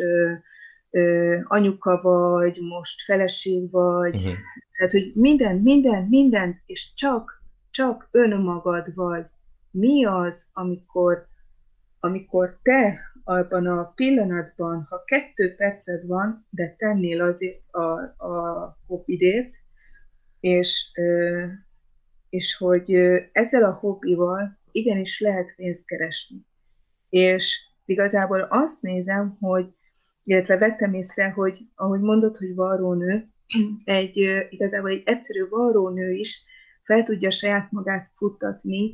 ö, 0.91 1.37
anyuka 1.43 2.01
vagy, 2.01 2.59
most 2.61 3.01
feleség 3.01 3.71
vagy, 3.71 4.15
uh-huh. 4.15 4.33
tehát, 4.77 4.91
hogy 4.91 5.11
minden, 5.15 5.55
minden, 5.55 6.03
minden, 6.03 6.61
és 6.65 6.93
csak, 6.93 7.43
csak 7.69 8.07
önmagad 8.11 8.95
vagy. 8.95 9.25
Mi 9.71 10.05
az, 10.05 10.45
amikor, 10.53 11.27
amikor 11.99 12.59
te 12.63 12.99
abban 13.23 13.67
a 13.67 13.91
pillanatban, 13.95 14.87
ha 14.89 15.03
kettő 15.03 15.55
perced 15.55 16.05
van, 16.05 16.47
de 16.49 16.75
tennél 16.77 17.21
azért 17.21 17.61
a, 17.71 17.99
a 18.27 18.77
hobbidét, 18.87 19.55
és, 20.39 20.91
és 22.37 22.55
hogy 22.55 22.93
ezzel 23.31 23.63
a 23.63 23.73
hobbival 23.73 24.57
igenis 24.71 25.19
lehet 25.19 25.53
pénzt 25.55 25.85
keresni. 25.85 26.45
És 27.09 27.67
igazából 27.85 28.41
azt 28.41 28.81
nézem, 28.81 29.37
hogy 29.39 29.65
illetve 30.23 30.57
vettem 30.57 30.93
észre, 30.93 31.29
hogy 31.29 31.57
ahogy 31.75 31.99
mondod, 31.99 32.37
hogy 32.37 32.55
varrónő, 32.55 33.27
egy 33.83 34.45
igazából 34.49 34.89
egy 34.89 35.01
egyszerű 35.05 35.47
varrónő 35.47 36.11
is 36.11 36.43
fel 36.83 37.03
tudja 37.03 37.31
saját 37.31 37.71
magát 37.71 38.11
futtatni, 38.15 38.93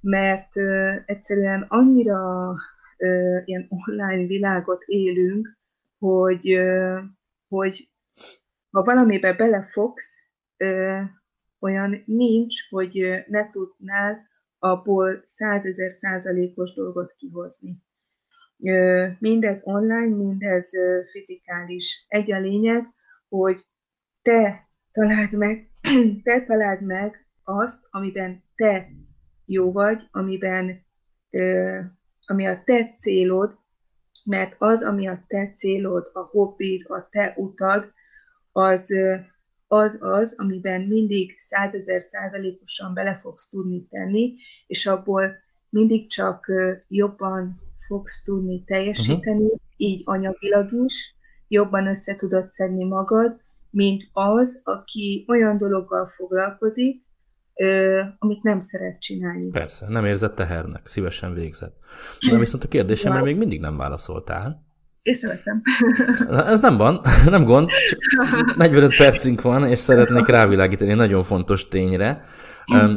mert 0.00 0.56
uh, 0.56 0.96
egyszerűen 1.06 1.66
annyira 1.68 2.50
uh, 2.98 3.42
ilyen 3.44 3.66
online 3.68 4.26
világot 4.26 4.82
élünk, 4.86 5.58
hogy, 5.98 6.54
uh, 6.58 6.98
hogy 7.48 7.88
ha 8.70 8.82
valamibe 8.82 9.32
belefogsz, 9.32 10.18
uh, 10.58 11.02
olyan 11.64 12.02
nincs, 12.06 12.68
hogy 12.68 13.24
ne 13.26 13.50
tudnál 13.50 14.26
abból 14.58 15.22
százezer 15.24 15.90
százalékos 15.90 16.74
dolgot 16.74 17.14
kihozni. 17.16 17.82
Mindez 19.18 19.60
online, 19.64 20.16
mindez 20.16 20.70
fizikális. 21.10 22.04
Egy 22.08 22.32
a 22.32 22.40
lényeg, 22.40 22.86
hogy 23.28 23.66
te 24.22 24.68
találd 24.92 25.32
meg, 25.32 25.70
te 26.24 26.44
találd 26.44 26.82
meg 26.82 27.26
azt, 27.42 27.86
amiben 27.90 28.44
te 28.54 28.88
jó 29.44 29.72
vagy, 29.72 30.02
amiben, 30.10 30.86
ami 32.26 32.46
a 32.46 32.62
te 32.64 32.94
célod, 32.98 33.58
mert 34.24 34.54
az, 34.58 34.82
ami 34.82 35.06
a 35.06 35.24
te 35.26 35.52
célod, 35.52 36.10
a 36.12 36.20
hobbid, 36.20 36.90
a 36.90 37.08
te 37.10 37.34
utad, 37.36 37.92
az 38.52 38.94
az, 39.74 39.98
az 40.00 40.34
amiben 40.38 40.80
mindig 40.80 41.38
százezer 41.38 42.02
százalékosan 42.02 42.94
bele 42.94 43.18
fogsz 43.22 43.48
tudni 43.48 43.86
tenni, 43.90 44.34
és 44.66 44.86
abból 44.86 45.36
mindig 45.68 46.10
csak 46.10 46.52
jobban 46.88 47.60
fogsz 47.86 48.22
tudni 48.22 48.64
teljesíteni, 48.64 49.44
uh-huh. 49.44 49.60
így 49.76 50.02
anyagilag 50.04 50.72
is, 50.84 51.14
jobban 51.48 51.86
össze 51.86 52.16
tudod 52.16 52.52
szedni 52.52 52.84
magad, 52.84 53.40
mint 53.70 54.02
az, 54.12 54.60
aki 54.64 55.24
olyan 55.28 55.58
dologgal 55.58 56.08
foglalkozik, 56.08 57.04
ö, 57.54 58.00
amit 58.18 58.42
nem 58.42 58.60
szeret 58.60 59.00
csinálni. 59.00 59.50
Persze, 59.50 59.88
nem 59.88 60.04
érzed 60.04 60.34
tehernek, 60.34 60.86
szívesen 60.86 61.32
végzed. 61.32 61.72
De 62.30 62.38
viszont 62.38 62.64
a 62.64 62.68
kérdésemre 62.68 63.22
még 63.22 63.36
mindig 63.36 63.60
nem 63.60 63.76
válaszoltál. 63.76 64.63
Észrevettem. 65.04 65.62
Ez 66.28 66.60
nem 66.60 66.76
van, 66.76 67.00
nem 67.34 67.44
gond. 67.44 67.70
45 68.56 68.96
percünk 68.96 69.42
van, 69.42 69.68
és 69.68 69.78
szeretnék 69.78 70.26
rávilágítani 70.26 70.90
egy 70.90 70.96
nagyon 70.96 71.24
fontos 71.24 71.68
tényre, 71.68 72.24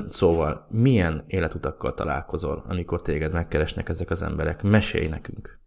Szóval, 0.10 0.68
milyen 0.70 1.24
életutakkal 1.28 1.94
találkozol, 1.94 2.66
amikor 2.68 3.02
téged 3.02 3.34
megkeresnek 3.34 3.90
ezek 3.90 4.10
az 4.10 4.22
emberek? 4.22 4.62
Mesélj 4.62 5.08
nekünk! 5.08 5.60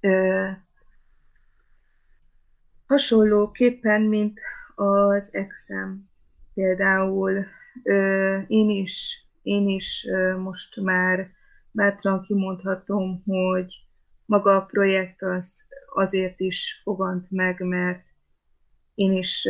Ö, 0.00 0.48
hasonlóképpen, 2.86 4.02
mint 4.02 4.40
az 4.74 5.34
exem. 5.34 6.08
Például 6.54 7.46
ö, 7.82 8.38
én 8.46 8.70
is, 8.70 9.26
én 9.42 9.68
is 9.68 10.06
ö, 10.08 10.36
most 10.36 10.80
már 10.80 11.30
bátran 11.74 12.22
kimondhatom, 12.22 13.22
hogy 13.26 13.74
maga 14.24 14.56
a 14.56 14.64
projekt 14.64 15.22
az 15.22 15.64
azért 15.94 16.40
is 16.40 16.80
fogant 16.82 17.30
meg, 17.30 17.60
mert 17.60 18.04
én 18.94 19.12
is 19.12 19.48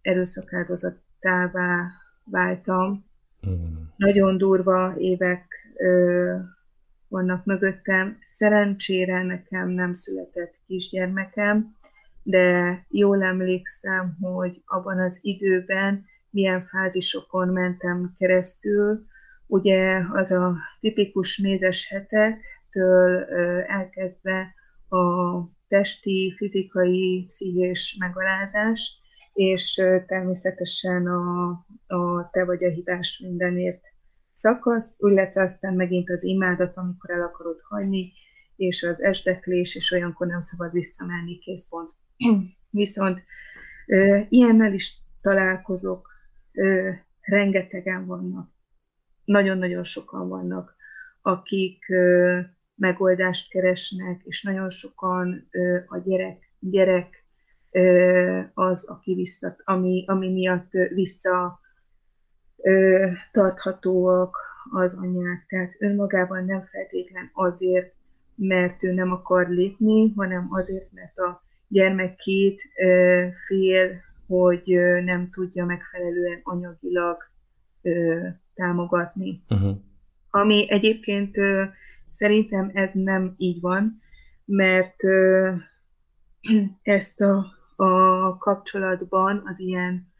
erőszakáldozattává 0.00 1.90
váltam. 2.24 3.04
Mm. 3.48 3.74
Nagyon 3.96 4.38
durva 4.38 4.94
évek 4.98 5.44
ö, 5.76 6.36
vannak 7.08 7.44
mögöttem. 7.44 8.18
Szerencsére 8.24 9.22
nekem 9.22 9.68
nem 9.68 9.94
született 9.94 10.54
kisgyermekem, 10.66 11.76
de 12.22 12.78
jól 12.88 13.22
emlékszem, 13.22 14.16
hogy 14.20 14.62
abban 14.66 14.98
az 14.98 15.18
időben 15.22 16.04
milyen 16.30 16.66
fázisokon 16.66 17.48
mentem 17.48 18.14
keresztül. 18.18 19.06
Ugye 19.52 20.02
az 20.12 20.30
a 20.30 20.56
tipikus 20.80 21.38
mézes 21.38 21.88
hetektől 21.88 23.24
elkezdve 23.66 24.54
a 24.88 24.98
testi, 25.68 26.34
fizikai, 26.36 27.24
pszichés 27.28 27.96
megalázás, 27.98 28.98
és 29.32 29.74
természetesen 30.06 31.06
a, 31.06 31.48
a 31.86 32.30
te 32.30 32.44
vagy 32.44 32.64
a 32.64 32.68
hibás 32.68 33.18
mindenért 33.18 33.80
szakasz, 34.32 34.96
illetve 34.98 35.42
aztán 35.42 35.74
megint 35.74 36.10
az 36.10 36.24
imádat, 36.24 36.76
amikor 36.76 37.10
el 37.10 37.22
akarod 37.22 37.60
hagyni, 37.68 38.12
és 38.56 38.82
az 38.82 39.02
esdeklés, 39.02 39.74
és 39.74 39.92
olyankor 39.92 40.26
nem 40.26 40.40
szabad 40.40 40.72
visszamenni, 40.72 41.38
készpont. 41.38 41.90
Viszont 42.70 43.22
ilyennel 44.28 44.72
is 44.72 44.96
találkozok, 45.22 46.10
rengetegen 47.20 48.06
vannak, 48.06 48.50
nagyon-nagyon 49.32 49.82
sokan 49.82 50.28
vannak, 50.28 50.74
akik 51.22 51.84
megoldást 52.74 53.50
keresnek, 53.50 54.22
és 54.24 54.42
nagyon 54.42 54.70
sokan 54.70 55.48
a 55.86 55.98
gyerek, 55.98 56.52
gyerek 56.58 57.24
az, 58.54 58.84
aki 58.84 59.14
vissza, 59.14 59.56
ami, 59.64 60.04
ami 60.06 60.32
miatt 60.32 60.70
vissza 60.70 61.60
tarthatóak 63.32 64.36
az 64.70 64.94
anyák. 64.94 65.44
Tehát 65.48 65.76
önmagában 65.78 66.44
nem 66.44 66.64
feltétlen 66.64 67.30
azért, 67.32 67.94
mert 68.34 68.82
ő 68.82 68.92
nem 68.92 69.12
akar 69.12 69.48
lépni, 69.48 70.12
hanem 70.16 70.46
azért, 70.50 70.92
mert 70.92 71.18
a 71.18 71.42
gyermek 71.68 72.16
két 72.16 72.62
fél, 73.46 74.00
hogy 74.26 74.78
nem 75.04 75.30
tudja 75.30 75.64
megfelelően 75.64 76.40
anyagilag 76.42 77.30
támogatni. 78.54 79.42
Uh-huh. 79.48 79.76
Ami 80.30 80.70
egyébként 80.70 81.36
szerintem 82.10 82.70
ez 82.74 82.90
nem 82.92 83.34
így 83.36 83.60
van, 83.60 84.00
mert 84.44 84.96
ezt 86.82 87.20
a, 87.20 87.46
a 87.76 88.36
kapcsolatban, 88.38 89.42
az 89.44 89.58
ilyen 89.58 90.10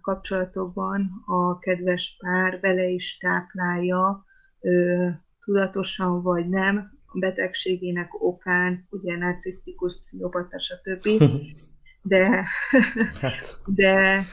kapcsolatokban 0.00 1.10
a 1.26 1.58
kedves 1.58 2.16
pár 2.18 2.60
bele 2.60 2.88
is 2.88 3.16
táplálja 3.16 4.24
tudatosan 5.44 6.22
vagy 6.22 6.48
nem, 6.48 6.98
a 7.06 7.18
betegségének 7.18 8.22
okán, 8.22 8.86
ugye 8.90 9.16
narcisztikus, 9.16 10.00
pszichopata, 10.00 10.58
stb. 10.58 11.08
De, 12.02 12.46
hát. 13.20 13.60
de, 13.66 14.24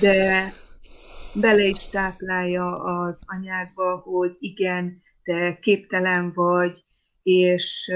de 0.00 0.48
bele 1.40 1.62
is 1.62 1.88
táplálja 1.88 2.82
az 2.82 3.24
anyákba, 3.26 3.96
hogy 3.96 4.36
igen, 4.38 5.02
te 5.22 5.58
képtelen 5.58 6.32
vagy, 6.32 6.84
és, 7.22 7.92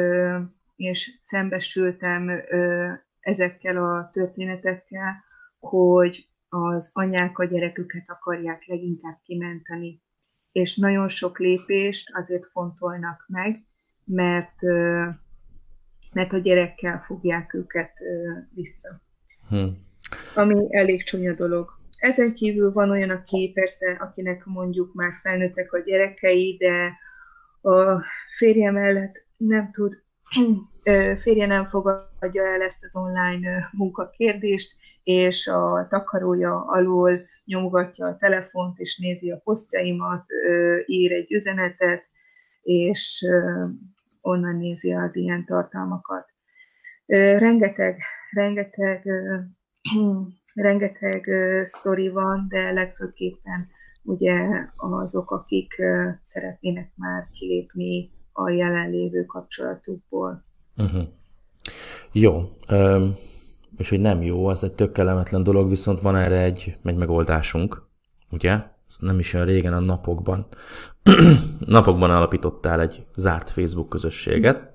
és 0.76 1.18
szembesültem 1.20 2.30
ezekkel 3.20 3.76
a 3.76 4.08
történetekkel, 4.12 5.24
hogy 5.58 6.28
az 6.48 6.90
anyák 6.92 7.38
a 7.38 7.44
gyereküket 7.44 8.04
akarják 8.06 8.66
leginkább 8.66 9.18
kimenteni. 9.24 10.02
És 10.52 10.76
nagyon 10.76 11.08
sok 11.08 11.38
lépést 11.38 12.10
azért 12.14 12.46
fontolnak 12.46 13.24
meg, 13.28 13.64
mert, 14.04 14.62
mert 16.12 16.32
a 16.32 16.38
gyerekkel 16.38 17.02
fogják 17.02 17.54
őket 17.54 17.92
vissza. 18.54 19.00
Hmm. 19.48 19.88
Ami 20.34 20.66
elég 20.76 21.04
csúnya 21.04 21.34
dolog. 21.34 21.79
Ezen 22.00 22.34
kívül 22.34 22.72
van 22.72 22.90
olyan, 22.90 23.10
aki 23.10 23.50
persze, 23.54 23.96
akinek 24.00 24.44
mondjuk 24.44 24.94
már 24.94 25.12
felnőttek 25.22 25.72
a 25.72 25.78
gyerekei, 25.78 26.56
de 26.56 26.98
a 27.70 28.02
férje 28.36 28.70
mellett 28.70 29.26
nem 29.36 29.70
tud, 29.72 30.02
férje 31.22 31.46
nem 31.46 31.64
fogadja 31.64 32.46
el 32.46 32.62
ezt 32.62 32.84
az 32.84 32.96
online 32.96 33.68
munkakérdést, 33.72 34.76
és 35.02 35.46
a 35.46 35.86
takarója 35.90 36.64
alól 36.66 37.20
nyomogatja 37.44 38.06
a 38.06 38.16
telefont, 38.16 38.78
és 38.78 38.98
nézi 38.98 39.30
a 39.30 39.40
posztjaimat, 39.44 40.24
ír 40.86 41.12
egy 41.12 41.32
üzenetet, 41.32 42.06
és 42.62 43.26
onnan 44.20 44.56
nézi 44.56 44.92
az 44.92 45.16
ilyen 45.16 45.44
tartalmakat. 45.44 46.26
Rengeteg, 47.06 48.02
rengeteg, 48.30 49.02
rengeteg 50.60 51.28
sztori 51.64 52.08
van, 52.08 52.46
de 52.48 52.70
legfőképpen 52.72 53.68
ugye 54.02 54.46
azok, 54.76 55.30
akik 55.30 55.82
szeretnének 56.22 56.92
már 56.94 57.26
kilépni 57.32 58.10
a 58.32 58.50
jelenlévő 58.50 59.24
kapcsolatukból. 59.24 60.42
Uh-huh. 60.76 61.02
Jó. 62.12 62.40
Um, 62.70 63.14
és 63.76 63.88
hogy 63.88 64.00
nem 64.00 64.22
jó, 64.22 64.46
az 64.46 64.64
egy 64.64 64.72
tök 64.72 64.92
kellemetlen 64.92 65.42
dolog, 65.42 65.68
viszont 65.68 66.00
van 66.00 66.16
erre 66.16 66.42
egy, 66.42 66.76
egy 66.84 66.96
megoldásunk, 66.96 67.86
ugye? 68.30 68.52
Ez 68.88 68.96
nem 68.98 69.18
is 69.18 69.34
olyan 69.34 69.46
régen 69.46 69.72
a 69.72 69.80
napokban. 69.80 70.46
napokban 71.66 72.10
alapítottál 72.10 72.80
egy 72.80 73.06
zárt 73.16 73.50
Facebook 73.50 73.88
közösséget, 73.88 74.70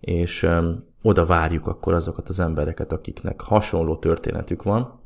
és 0.00 0.42
um, 0.42 0.84
oda 1.06 1.24
várjuk 1.24 1.66
akkor 1.66 1.92
azokat 1.92 2.28
az 2.28 2.40
embereket, 2.40 2.92
akiknek 2.92 3.40
hasonló 3.40 3.96
történetük 3.96 4.62
van, 4.62 5.00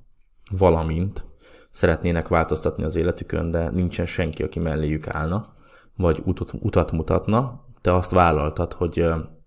valamint 0.50 1.24
szeretnének 1.70 2.28
változtatni 2.28 2.84
az 2.84 2.96
életükön, 2.96 3.50
de 3.50 3.70
nincsen 3.70 4.06
senki, 4.06 4.42
aki 4.42 4.58
melléjük 4.58 5.08
állna, 5.08 5.44
vagy 5.96 6.22
utat, 6.24 6.52
utat 6.52 6.92
mutatna. 6.92 7.64
Te 7.80 7.92
azt 7.92 8.10
vállaltad, 8.10 8.72
hogy 8.72 9.06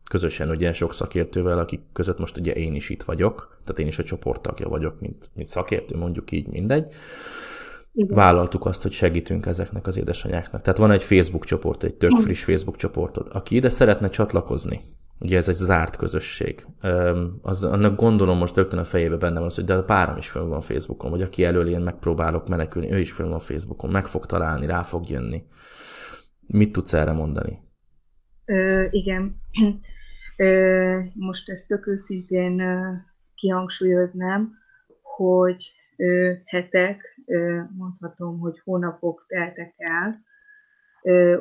közösen 0.09 0.49
ugye 0.49 0.73
sok 0.73 0.93
szakértővel, 0.93 1.59
akik 1.59 1.81
között 1.93 2.19
most 2.19 2.37
ugye 2.37 2.53
én 2.53 2.75
is 2.75 2.89
itt 2.89 3.03
vagyok, 3.03 3.61
tehát 3.63 3.81
én 3.81 3.87
is 3.87 3.99
a 3.99 4.03
csoporttagja 4.03 4.69
vagyok, 4.69 4.99
mint, 4.99 5.29
mint 5.33 5.47
szakértő, 5.47 5.97
mondjuk 5.97 6.31
így 6.31 6.47
mindegy. 6.47 6.87
Igen. 7.93 8.15
Vállaltuk 8.15 8.65
azt, 8.65 8.81
hogy 8.81 8.91
segítünk 8.91 9.45
ezeknek 9.45 9.87
az 9.87 9.97
édesanyáknak. 9.97 10.61
Tehát 10.61 10.79
van 10.79 10.91
egy 10.91 11.03
Facebook 11.03 11.45
csoport, 11.45 11.83
egy 11.83 11.95
tök 11.95 12.11
friss 12.11 12.43
Facebook 12.43 12.75
csoportod. 12.75 13.27
Aki 13.31 13.55
ide 13.55 13.69
szeretne 13.69 14.09
csatlakozni, 14.09 14.79
ugye 15.21 15.37
ez 15.37 15.49
egy 15.49 15.55
zárt 15.55 15.95
közösség, 15.95 16.65
az, 17.41 17.63
annak 17.63 17.99
gondolom 17.99 18.37
most 18.37 18.55
rögtön 18.55 18.79
a 18.79 18.83
fejébe 18.83 19.17
benne 19.17 19.37
van 19.37 19.47
az, 19.47 19.55
hogy 19.55 19.63
de 19.63 19.73
a 19.73 19.83
párom 19.83 20.17
is 20.17 20.29
fönn 20.29 20.47
van 20.47 20.61
Facebookon, 20.61 21.11
vagy 21.11 21.21
aki 21.21 21.43
elől 21.43 21.67
én 21.67 21.81
megpróbálok 21.81 22.47
menekülni, 22.47 22.91
ő 22.91 22.99
is 22.99 23.11
fönn 23.11 23.29
van 23.29 23.39
Facebookon, 23.39 23.89
meg 23.89 24.05
fog 24.05 24.25
találni, 24.25 24.65
rá 24.65 24.81
fog 24.81 25.09
jönni. 25.09 25.43
Mit 26.47 26.71
tudsz 26.71 26.93
erre 26.93 27.11
mondani? 27.11 27.59
Ö, 28.45 28.85
igen. 28.89 29.41
Most 31.13 31.49
ezt 31.49 31.67
tök 31.67 31.87
őszintén 31.87 32.61
kihangsúlyoznám, 33.35 34.51
hogy 35.01 35.71
hetek, 36.45 37.19
mondhatom, 37.77 38.39
hogy 38.39 38.61
hónapok 38.63 39.25
teltek 39.27 39.73
el. 39.77 40.21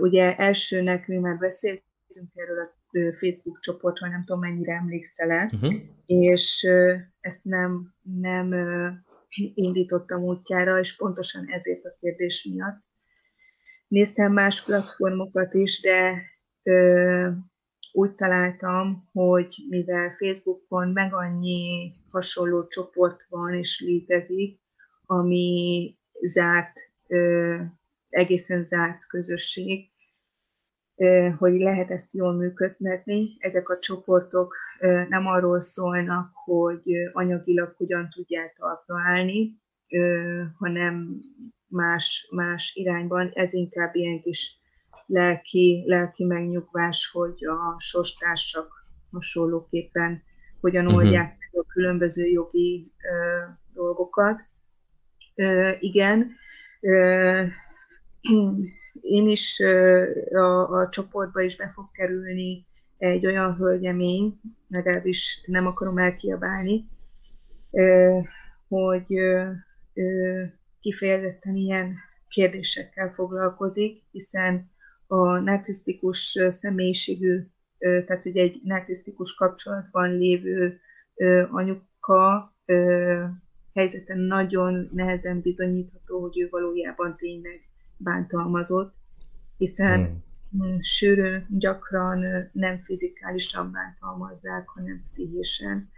Ugye 0.01 0.37
elsőnek 0.37 1.07
mi 1.07 1.17
már 1.17 1.39
beszéltünk 1.39 2.31
erről 2.35 2.59
a 2.59 2.79
Facebook 2.93 3.61
csoportról, 3.61 4.11
nem 4.11 4.25
tudom 4.25 4.41
mennyire 4.41 4.75
emlékszel 4.75 5.31
-e, 5.31 5.51
uh-huh. 5.53 5.75
és 6.07 6.67
ezt 7.21 7.45
nem, 7.45 7.95
nem 8.03 8.55
indítottam 9.55 10.23
útjára, 10.23 10.79
és 10.79 10.97
pontosan 10.97 11.45
ezért 11.49 11.85
a 11.85 11.97
kérdés 12.01 12.49
miatt. 12.53 12.83
Néztem 13.89 14.33
más 14.33 14.65
platformokat 14.65 15.55
is, 15.55 15.81
de 15.81 16.23
úgy 17.93 18.15
találtam, 18.15 19.09
hogy 19.13 19.55
mivel 19.69 20.17
Facebookon 20.19 20.89
meg 20.89 21.15
annyi 21.15 21.93
hasonló 22.11 22.67
csoport 22.67 23.27
van 23.29 23.55
és 23.55 23.81
létezik, 23.81 24.61
ami 25.07 25.97
zárt, 26.23 26.73
egészen 28.09 28.65
zárt 28.65 29.07
közösség, 29.07 29.90
hogy 31.39 31.55
lehet 31.55 31.91
ezt 31.91 32.15
jól 32.15 32.33
működtetni. 32.33 33.37
Ezek 33.39 33.69
a 33.69 33.79
csoportok 33.79 34.55
nem 35.09 35.27
arról 35.27 35.61
szólnak, 35.61 36.31
hogy 36.35 36.83
anyagilag 37.13 37.75
hogyan 37.77 38.09
tudják 38.11 38.57
talpra 38.59 38.95
állni, 39.01 39.61
hanem 40.59 41.21
más, 41.67 42.29
más 42.31 42.73
irányban. 42.75 43.31
Ez 43.35 43.53
inkább 43.53 43.95
ilyen 43.95 44.21
kis 44.21 44.59
lelki, 45.07 45.85
lelki 45.87 46.25
megnyugvás, 46.25 47.11
hogy 47.13 47.45
a 47.47 47.77
sostársak 47.79 48.81
hasonlóképpen 49.11 50.23
hogyan 50.61 50.85
uh-huh. 50.85 51.01
oldják 51.01 51.37
meg 51.39 51.63
a 51.63 51.67
különböző 51.67 52.27
jogi 52.27 52.93
ö, 53.03 53.45
dolgokat. 53.75 54.41
Ö, 55.35 55.71
igen, 55.79 56.31
ö, 56.81 57.43
én 59.11 59.29
is 59.29 59.61
a, 60.31 60.81
a 60.81 60.89
csoportba 60.89 61.41
is 61.41 61.57
be 61.57 61.71
fog 61.75 61.91
kerülni 61.93 62.67
egy 62.99 63.27
olyan 63.27 63.55
hölgyemény, 63.57 64.41
legalábbis 64.69 65.43
nem 65.47 65.67
akarom 65.67 65.99
elkiabálni, 65.99 66.85
hogy 68.69 69.07
kifejezetten 70.81 71.55
ilyen 71.55 71.97
kérdésekkel 72.29 73.13
foglalkozik, 73.13 74.03
hiszen 74.11 74.71
a 75.07 75.39
narcisztikus 75.39 76.39
személyiségű, 76.49 77.47
tehát 77.79 78.25
ugye 78.25 78.43
egy 78.43 78.61
narcisztikus 78.65 79.35
kapcsolatban 79.35 80.19
lévő 80.19 80.81
anyuka 81.51 82.55
helyzeten 83.75 84.19
nagyon 84.19 84.89
nehezen 84.93 85.41
bizonyítható, 85.41 86.21
hogy 86.21 86.41
ő 86.41 86.49
valójában 86.51 87.17
tényleg 87.17 87.61
bántalmazott, 87.97 88.99
hiszen 89.61 90.25
hmm. 90.51 90.81
sűrűn, 90.81 91.47
gyakran 91.49 92.25
nem 92.53 92.79
fizikálisan 92.79 93.73
bántalmazzák, 93.73 94.69
hanem 94.69 95.01
pszichésen, 95.03 95.91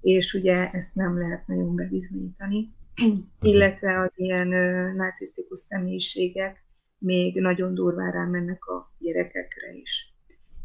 és 0.00 0.34
ugye 0.34 0.70
ezt 0.70 0.94
nem 0.94 1.18
lehet 1.18 1.46
nagyon 1.46 1.74
bebizonyítani. 1.74 2.74
Mhm. 2.94 3.18
Illetve 3.40 4.00
az 4.00 4.10
ilyen 4.14 4.48
narcisztikus 4.96 5.60
személyiségek 5.60 6.64
még 6.98 7.40
nagyon 7.40 7.74
durván 7.74 8.12
rámennek 8.12 8.64
a 8.64 8.94
gyerekekre 8.98 9.72
is. 9.82 10.14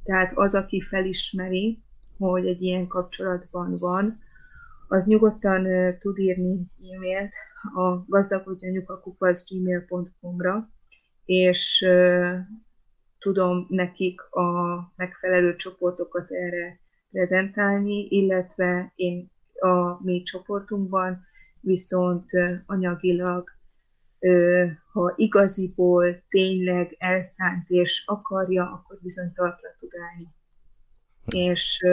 Tehát 0.04 0.32
az, 0.36 0.56
aki 0.56 0.82
felismeri, 0.82 1.84
hogy 2.18 2.48
egy 2.48 2.62
ilyen 2.62 2.88
kapcsolatban 2.88 3.76
van, 3.80 4.20
az 4.88 5.06
nyugodtan 5.06 5.66
uh, 5.66 5.98
tud 5.98 6.18
írni 6.18 6.72
e-mailt 6.94 7.32
a 7.76 8.06
gazdagodjanyukakupac.gmail.com-ra, 8.08 10.70
és 11.28 11.88
tudom 13.20 13.66
nekik 13.70 14.22
a 14.22 14.80
megfelelő 14.96 15.56
csoportokat 15.56 16.32
erre 16.32 16.80
prezentálni, 17.12 18.08
illetve 18.10 18.92
én 18.96 19.32
a 19.60 20.04
mi 20.04 20.22
csoportunkban 20.22 21.26
viszont 21.62 22.34
uh, 22.34 22.52
anyagilag 22.66 23.58
ha 24.92 25.14
igaziból 25.16 26.18
tényleg 26.30 26.96
elszánt 26.98 27.70
és 27.70 28.04
akarja, 28.06 28.72
akkor 28.72 29.00
bizony 29.02 29.32
talpra 29.34 29.70
tud 29.80 29.92
állni. 30.12 30.28
És 31.26 31.86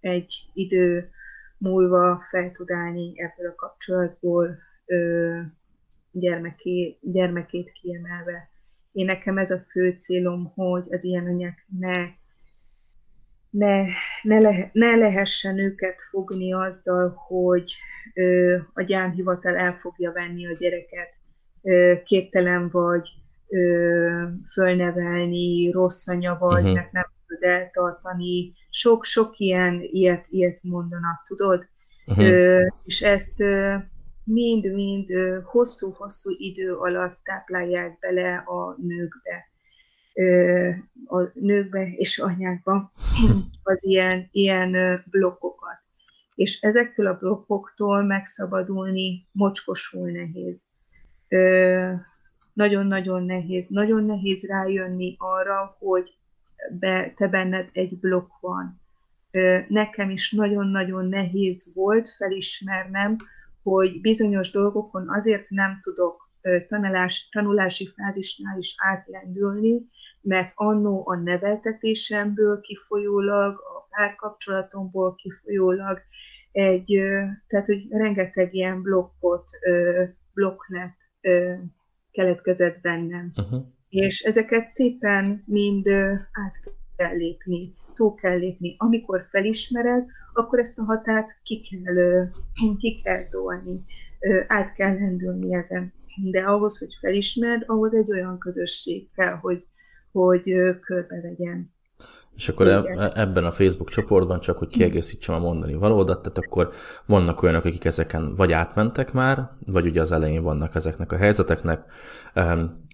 egy 0.00 0.50
idő 0.52 1.10
múlva 1.58 2.22
fel 2.30 2.52
tud 2.52 2.70
állni 2.70 3.12
ebből 3.16 3.50
a 3.50 3.54
kapcsolatból 3.54 4.58
gyermeké, 6.10 6.98
gyermekét 7.00 7.72
kiemelve. 7.72 8.48
Én 8.92 9.04
nekem 9.04 9.38
ez 9.38 9.50
a 9.50 9.64
fő 9.70 9.96
célom, 9.98 10.52
hogy 10.54 10.86
az 10.90 11.04
ilyen 11.04 11.26
anyák 11.26 11.66
ne, 11.78 12.06
ne, 13.50 13.84
ne, 14.22 14.38
le, 14.38 14.70
ne 14.72 14.96
lehessen 14.96 15.58
őket 15.58 15.96
fogni 16.10 16.52
azzal, 16.52 17.08
hogy 17.26 17.72
ö, 18.14 18.56
a 18.72 18.82
gyámhivatal 18.82 19.56
el 19.56 19.78
fogja 19.80 20.12
venni 20.12 20.46
a 20.46 20.52
gyereket, 20.52 21.18
képtelen 22.04 22.68
vagy 22.70 23.08
fölnevelni, 24.52 25.70
rossz 25.70 26.08
anya 26.08 26.36
vagy, 26.38 26.62
uh-huh. 26.62 26.74
mert 26.74 26.92
nem 26.92 27.04
tudod 27.26 27.42
eltartani. 27.42 28.52
Sok-sok 28.70 29.38
ilyen, 29.38 29.80
ilyet, 29.82 30.26
ilyet 30.28 30.58
mondanak, 30.62 31.22
tudod? 31.26 31.68
Uh-huh. 32.06 32.24
Ö, 32.24 32.66
és 32.84 33.02
ezt 33.02 33.40
mind-mind 34.32 35.08
hosszú-hosszú 35.44 36.30
idő 36.38 36.74
alatt 36.74 37.20
táplálják 37.22 37.98
bele 37.98 38.36
a 38.36 38.76
nőkbe, 38.78 39.48
a 41.06 41.30
nőkbe 41.34 41.88
és 41.96 42.18
anyákba 42.18 42.92
az 43.62 43.78
ilyen, 43.80 44.28
ilyen 44.32 45.02
blokkokat. 45.10 45.78
És 46.34 46.60
ezektől 46.60 47.06
a 47.06 47.18
blokkoktól 47.18 48.02
megszabadulni 48.02 49.26
mocskosul 49.32 50.10
nehéz 50.10 50.62
nagyon-nagyon 52.52 53.24
nehéz. 53.24 53.66
Nagyon 53.68 54.04
nehéz 54.04 54.46
rájönni 54.46 55.14
arra, 55.18 55.76
hogy 55.78 56.16
be, 56.78 57.12
te 57.16 57.28
benned 57.28 57.68
egy 57.72 57.98
blokk 57.98 58.30
van. 58.40 58.80
Nekem 59.68 60.10
is 60.10 60.32
nagyon-nagyon 60.32 61.08
nehéz 61.08 61.70
volt 61.74 62.14
felismernem, 62.16 63.16
hogy 63.62 64.00
bizonyos 64.00 64.50
dolgokon 64.50 65.08
azért 65.08 65.48
nem 65.48 65.78
tudok 65.82 66.30
tanulás, 66.68 67.28
tanulási 67.32 67.92
fázisnál 67.96 68.58
is 68.58 68.74
átlendülni, 68.76 69.88
mert 70.20 70.52
annó 70.54 71.08
a 71.08 71.16
neveltetésemből 71.16 72.60
kifolyólag, 72.60 73.54
a 73.54 73.86
párkapcsolatomból 73.90 75.14
kifolyólag 75.14 75.98
egy, 76.52 77.02
tehát 77.46 77.66
hogy 77.66 77.86
rengeteg 77.90 78.54
ilyen 78.54 78.82
blokkot, 78.82 79.50
blokk 80.34 80.62
lett 80.68 80.98
keletkezett 82.10 82.80
bennem. 82.80 83.32
Uh-huh. 83.36 83.64
És 83.88 84.20
ezeket 84.20 84.68
szépen 84.68 85.42
mind 85.46 85.88
át 86.32 86.54
kell 86.96 87.16
lépni, 87.16 87.74
túl 88.00 88.14
kell 88.14 88.38
lépni. 88.38 88.74
Amikor 88.78 89.26
felismered, 89.30 90.06
akkor 90.32 90.58
ezt 90.58 90.78
a 90.78 90.82
határt 90.82 91.36
ki 91.42 91.60
kell, 91.60 92.28
ki 92.78 93.00
kell 93.02 93.28
tolni, 93.28 93.84
át 94.46 94.74
kell 94.74 94.94
lendülni 94.94 95.54
ezen. 95.54 95.92
De 96.30 96.40
ahhoz, 96.40 96.78
hogy 96.78 96.96
felismerd, 97.00 97.62
ahhoz 97.66 97.94
egy 97.94 98.12
olyan 98.12 98.38
közösség 98.38 99.08
kell, 99.14 99.34
hogy, 99.34 99.66
hogy 100.12 100.42
körbevegyen. 100.80 101.72
És 102.40 102.48
akkor 102.48 102.66
e- 102.66 103.12
ebben 103.14 103.44
a 103.44 103.50
Facebook 103.50 103.90
csoportban 103.90 104.40
csak, 104.40 104.58
hogy 104.58 104.68
kiegészítsem 104.68 105.34
a 105.34 105.38
mondani 105.38 105.74
valódat, 105.74 106.22
tehát 106.22 106.38
akkor 106.38 106.70
vannak 107.06 107.42
olyanok, 107.42 107.64
akik 107.64 107.84
ezeken 107.84 108.34
vagy 108.34 108.52
átmentek 108.52 109.12
már, 109.12 109.50
vagy 109.66 109.86
ugye 109.86 110.00
az 110.00 110.12
elején 110.12 110.42
vannak 110.42 110.74
ezeknek 110.74 111.12
a 111.12 111.16
helyzeteknek, 111.16 111.84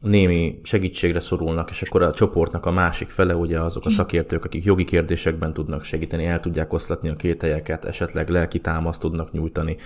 némi 0.01 0.61
segítségre 0.63 1.21
szorulnak, 1.21 1.71
és 1.71 1.83
akkor 1.83 2.03
a 2.03 2.13
csoportnak 2.13 2.67
a 2.67 2.71
másik 2.71 3.09
fele 3.09 3.37
ugye 3.37 3.61
azok 3.61 3.85
a 3.85 3.91
szakértők, 3.91 4.45
akik 4.45 4.65
jogi 4.65 4.85
kérdésekben 4.85 5.53
tudnak 5.53 5.83
segíteni, 5.83 6.27
el 6.27 6.41
tudják 6.41 6.73
oszlatni 6.73 7.09
a 7.09 7.17
kételyeket, 7.17 7.85
esetleg 7.85 8.29
lelki 8.29 8.59
támaszt 8.59 9.01
tudnak 9.01 9.33
nyújtani, 9.33 9.77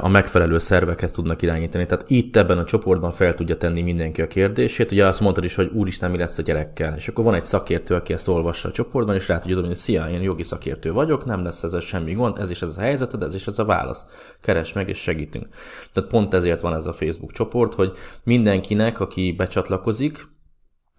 a 0.00 0.08
megfelelő 0.08 0.58
szervekhez 0.58 1.12
tudnak 1.12 1.42
irányítani. 1.42 1.86
Tehát 1.86 2.04
itt 2.08 2.36
ebben 2.36 2.58
a 2.58 2.64
csoportban 2.64 3.10
fel 3.10 3.34
tudja 3.34 3.56
tenni 3.56 3.82
mindenki 3.82 4.22
a 4.22 4.26
kérdését. 4.26 4.92
Ugye 4.92 5.06
azt 5.06 5.20
mondtad 5.20 5.44
is, 5.44 5.54
hogy 5.54 5.70
úristen, 5.72 6.10
mi 6.10 6.18
lesz 6.18 6.38
a 6.38 6.42
gyerekkel. 6.42 6.94
És 6.96 7.08
akkor 7.08 7.24
van 7.24 7.34
egy 7.34 7.44
szakértő, 7.44 7.94
aki 7.94 8.12
ezt 8.12 8.28
olvassa 8.28 8.70
csoportban, 8.72 9.14
és 9.14 9.28
rá 9.28 9.38
tudja 9.38 9.54
dobni, 9.54 9.70
hogy 9.70 9.78
szia, 9.78 10.08
én 10.10 10.22
jogi 10.22 10.42
szakértő 10.42 10.92
vagyok, 10.92 11.24
nem 11.24 11.44
lesz 11.44 11.62
ez 11.62 11.82
semmi 11.82 12.12
gond, 12.12 12.38
ez 12.38 12.50
is 12.50 12.62
ez 12.62 12.76
a 12.76 12.80
helyzeted, 12.80 13.22
ez 13.22 13.34
is 13.34 13.46
ez 13.46 13.58
a 13.58 13.64
válasz. 13.64 14.06
Keres 14.40 14.72
meg, 14.72 14.88
és 14.88 14.98
segítünk. 14.98 15.48
Tehát 15.92 16.10
pont 16.10 16.34
ezért 16.34 16.60
van 16.60 16.74
ez 16.74 16.86
a 16.86 16.92
Facebook 16.92 17.32
csoport, 17.32 17.74
hogy 17.74 17.92
mindenkinek, 18.24 19.00
aki 19.00 19.32
becsatlakozik, 19.32 20.30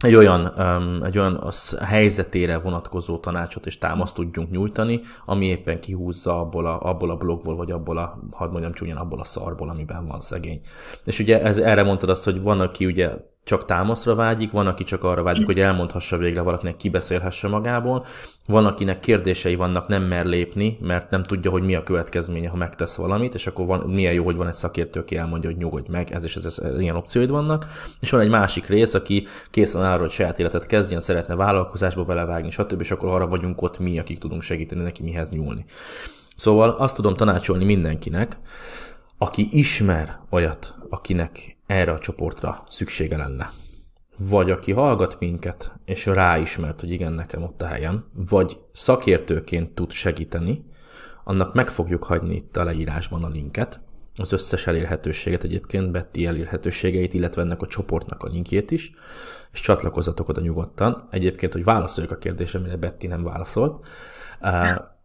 egy 0.04 0.16
olyan, 0.16 0.54
um, 0.58 1.04
egy 1.04 1.18
olyan 1.18 1.36
az 1.36 1.78
helyzetére 1.82 2.60
vonatkozó 2.60 3.18
tanácsot 3.18 3.66
és 3.66 3.78
támaszt 3.78 4.16
tudjunk 4.16 4.50
nyújtani, 4.50 5.02
ami 5.26 5.46
éppen 5.46 5.80
kihúzza 5.80 6.40
abból 6.40 6.66
a, 6.66 6.80
abból 6.82 7.10
a 7.10 7.16
blogból, 7.16 7.56
vagy 7.56 7.72
abból 7.72 7.98
a, 7.98 8.20
hadd 8.32 8.50
mondjam 8.52 8.74
csúnyán, 8.74 8.98
abból 8.98 9.20
a 9.20 9.24
szarból, 9.24 9.70
amiben 9.70 10.08
van 10.08 10.22
szegény. 10.22 10.62
És 11.06 11.20
ugye 11.20 11.42
ez, 11.42 11.58
erre 11.58 11.84
mondtad 11.84 12.10
azt, 12.10 12.24
hogy 12.24 12.42
van, 12.42 12.60
aki 12.60 12.86
ugye 12.86 13.12
csak 13.44 13.66
támaszra 13.66 14.16
vágyik, 14.16 14.52
van, 14.52 14.68
aki 14.68 14.84
csak 14.84 15.04
arra 15.04 15.24
vágyik, 15.24 15.46
hogy 15.46 15.60
elmondhassa 15.60 16.18
végre 16.18 16.42
valakinek, 16.42 16.76
kibeszélhesse 16.76 17.48
magából, 17.48 18.06
van, 18.48 18.66
akinek 18.66 19.00
kérdései 19.00 19.56
vannak, 19.56 19.88
nem 19.88 20.04
mer 20.04 20.26
lépni, 20.26 20.78
mert 20.82 21.10
nem 21.10 21.24
tudja, 21.24 21.52
hogy 21.52 21.64
mi 21.64 21.76
a 21.76 21.84
következménye, 21.84 22.50
ha 22.50 22.56
megtesz 22.56 22.96
valamit, 22.96 23.34
és 23.34 23.48
akkor 23.48 23.66
van, 23.66 23.80
milyen 23.80 24.14
jó, 24.14 24.24
hogy 24.24 24.36
van 24.36 24.48
egy 24.48 24.54
szakértő, 24.54 25.00
aki 25.00 25.18
elmondja, 25.18 25.50
hogy 25.50 25.60
nyugodj 25.60 25.92
meg, 25.92 26.12
ez 26.12 26.24
és 26.24 26.36
ez, 26.36 26.46
ez, 26.46 26.60
ez 26.60 26.80
ilyen 26.80 26.96
opcióid 26.96 27.30
vannak, 27.30 27.66
és 28.00 28.10
van 28.10 28.22
egy 28.22 28.30
másik 28.30 28.68
rész, 28.68 28.94
aki 28.94 29.28
készen 29.52 29.82
arra, 29.82 30.02
hogy 30.02 30.12
saját 30.12 30.40
életet 30.40 30.66
kezdjen, 30.66 31.00
szeretne 31.00 31.36
vállalkozásba 31.36 32.04
belevágni, 32.04 32.52
stb., 32.52 32.82
és 32.82 32.92
akkor 32.92 33.10
arra 33.10 33.28
vagyunk 33.28 33.62
ott 33.62 33.80
mi, 33.80 34.00
akik 34.00 34.20
tudunk 34.20 34.42
segíteni 34.42 34.82
neki 34.82 35.04
mihez 35.04 35.32
nyúlni. 35.32 35.66
Szóval 36.36 36.70
azt 36.70 36.96
tudom 36.96 37.14
tanácsolni 37.14 37.66
mindenkinek, 37.66 38.38
aki 39.24 39.48
ismer 39.52 40.20
olyat, 40.30 40.76
akinek 40.90 41.58
erre 41.66 41.92
a 41.92 42.00
csoportra 42.00 42.64
szüksége 42.70 43.18
lenne. 43.18 43.52
Vagy 44.18 44.52
aki 44.52 44.72
hallgat 44.72 45.20
minket, 45.20 45.72
és 45.86 46.06
ráismert, 46.06 46.80
hogy 46.80 46.92
igen, 46.92 47.14
nekem 47.14 47.44
ott 47.44 47.62
a 47.62 47.66
helyem, 47.66 48.06
vagy 48.14 48.58
szakértőként 48.74 49.76
tud 49.76 49.92
segíteni, 49.92 50.66
annak 51.24 51.54
meg 51.54 51.70
fogjuk 51.70 52.04
hagyni 52.04 52.36
itt 52.36 52.58
a 52.58 52.64
leírásban 52.64 53.24
a 53.24 53.30
linket, 53.30 53.82
az 54.16 54.32
összes 54.32 54.68
elérhetőséget 54.68 55.44
egyébként, 55.44 55.92
Betty 55.92 56.26
elérhetőségeit, 56.26 57.14
illetve 57.14 57.42
ennek 57.42 57.62
a 57.62 57.68
csoportnak 57.68 58.24
a 58.24 58.28
linkjét 58.28 58.72
is, 58.72 58.92
és 59.52 59.60
csatlakozzatok 59.60 60.30
oda 60.30 60.42
nyugodtan. 60.42 61.08
Egyébként, 61.12 61.54
hogy 61.54 61.64
válaszoljuk 61.64 62.12
a 62.12 62.18
kérdésre, 62.18 62.60
amire 62.60 62.78
Betty 62.78 63.08
nem 63.08 63.24
válaszolt. 63.24 63.86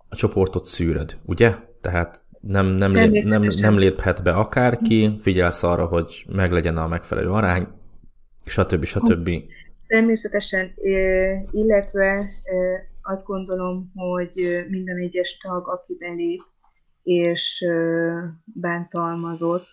A 0.08 0.16
csoportot 0.16 0.64
szűröd, 0.64 1.18
ugye? 1.24 1.56
Tehát 1.80 2.26
nem, 2.40 2.66
nem, 2.66 2.92
lép, 2.92 3.24
nem, 3.24 3.42
nem 3.60 3.78
léphet 3.78 4.22
be 4.22 4.32
akárki, 4.32 5.18
figyelsz 5.20 5.62
arra, 5.62 5.86
hogy 5.86 6.24
meglegyen 6.28 6.76
a 6.76 6.86
megfelelő 6.86 7.30
arány, 7.30 7.68
stb. 8.44 8.84
stb. 8.84 9.30
Természetesen, 9.86 10.72
illetve 11.50 12.30
azt 13.02 13.26
gondolom, 13.26 13.92
hogy 13.94 14.64
minden 14.68 14.96
egyes 14.96 15.36
tag, 15.36 15.68
aki 15.68 15.96
belép 15.98 16.42
és 17.02 17.64
bántalmazott, 18.44 19.66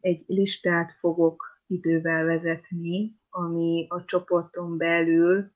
egy 0.00 0.24
listát 0.26 0.96
fogok 1.00 1.44
idővel 1.66 2.24
vezetni, 2.24 3.14
ami 3.30 3.86
a 3.88 4.04
csoporton 4.04 4.76
belül 4.76 5.50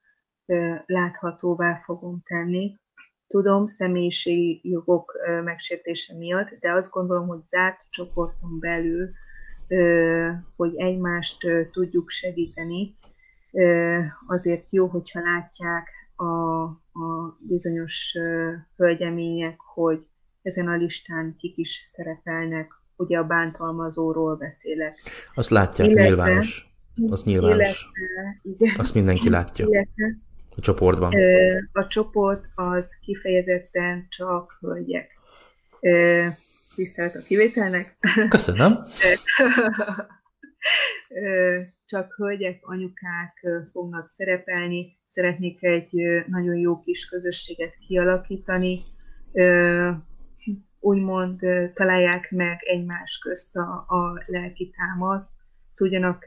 láthatóvá 0.86 1.80
fogom 1.84 2.22
tenni, 2.24 2.79
tudom 3.30 3.66
személyiségi 3.66 4.60
jogok 4.62 5.12
megsértése 5.44 6.16
miatt, 6.16 6.48
de 6.60 6.72
azt 6.72 6.90
gondolom, 6.90 7.26
hogy 7.26 7.40
zárt 7.48 7.86
csoporton 7.90 8.58
belül, 8.58 9.10
hogy 10.56 10.76
egymást 10.76 11.38
tudjuk 11.72 12.10
segíteni, 12.10 12.96
azért 14.26 14.72
jó, 14.72 14.86
hogyha 14.86 15.20
látják 15.20 15.88
a, 16.16 16.62
a 17.02 17.38
bizonyos 17.48 18.16
hölgyemények, 18.76 19.60
hogy 19.60 20.06
ezen 20.42 20.68
a 20.68 20.76
listán 20.76 21.36
kik 21.38 21.56
is 21.56 21.88
szerepelnek, 21.92 22.72
ugye 22.96 23.18
a 23.18 23.24
bántalmazóról 23.24 24.36
beszélek. 24.36 24.98
Azt 25.34 25.50
látják, 25.50 25.88
illetve, 25.88 26.04
nyilvános. 26.04 26.72
Az 27.06 27.24
nyilvános. 27.24 27.56
Illetve, 27.56 28.40
igen, 28.42 28.74
Azt 28.78 28.94
mindenki 28.94 29.30
látja. 29.30 29.66
Illetve, 29.68 30.18
a 30.60 30.62
csoportban. 30.62 31.12
A 31.72 31.86
csoport 31.86 32.44
az 32.54 32.98
kifejezetten 33.02 34.06
csak 34.08 34.56
hölgyek. 34.60 35.10
Tisztelt 36.74 37.14
a 37.14 37.22
kivételnek. 37.22 37.96
Köszönöm. 38.28 38.78
Csak 41.86 42.14
hölgyek, 42.14 42.58
anyukák 42.62 43.46
fognak 43.72 44.08
szerepelni. 44.08 44.98
Szeretnék 45.08 45.62
egy 45.62 45.94
nagyon 46.26 46.56
jó 46.56 46.80
kis 46.80 47.08
közösséget 47.08 47.74
kialakítani. 47.88 48.80
Úgymond 50.80 51.40
találják 51.74 52.30
meg 52.30 52.58
egymás 52.62 53.18
közt 53.18 53.56
a, 53.56 53.84
a 53.88 54.22
lelki 54.26 54.70
támaszt, 54.76 55.32
tudjanak 55.74 56.24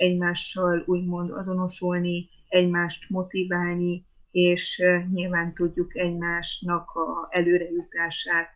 egymással 0.00 0.82
úgymond 0.86 1.30
azonosulni, 1.30 2.28
egymást 2.48 3.10
motiválni, 3.10 4.04
és 4.30 4.82
nyilván 5.12 5.54
tudjuk 5.54 5.96
egymásnak 5.96 6.90
a 6.90 7.28
előrejutását 7.30 8.48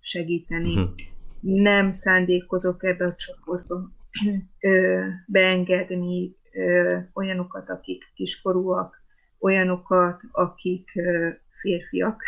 segíteni. 0.00 0.76
Uh-huh. 0.76 0.94
Nem 1.40 1.92
szándékozok 1.92 2.84
ebbe 2.84 3.06
a 3.06 3.14
csoportba 3.14 3.90
beengedni 5.26 6.36
olyanokat, 7.12 7.68
akik 7.70 8.04
kiskorúak, 8.14 9.02
olyanokat, 9.38 10.20
akik 10.32 10.90
férfiak, 11.60 12.22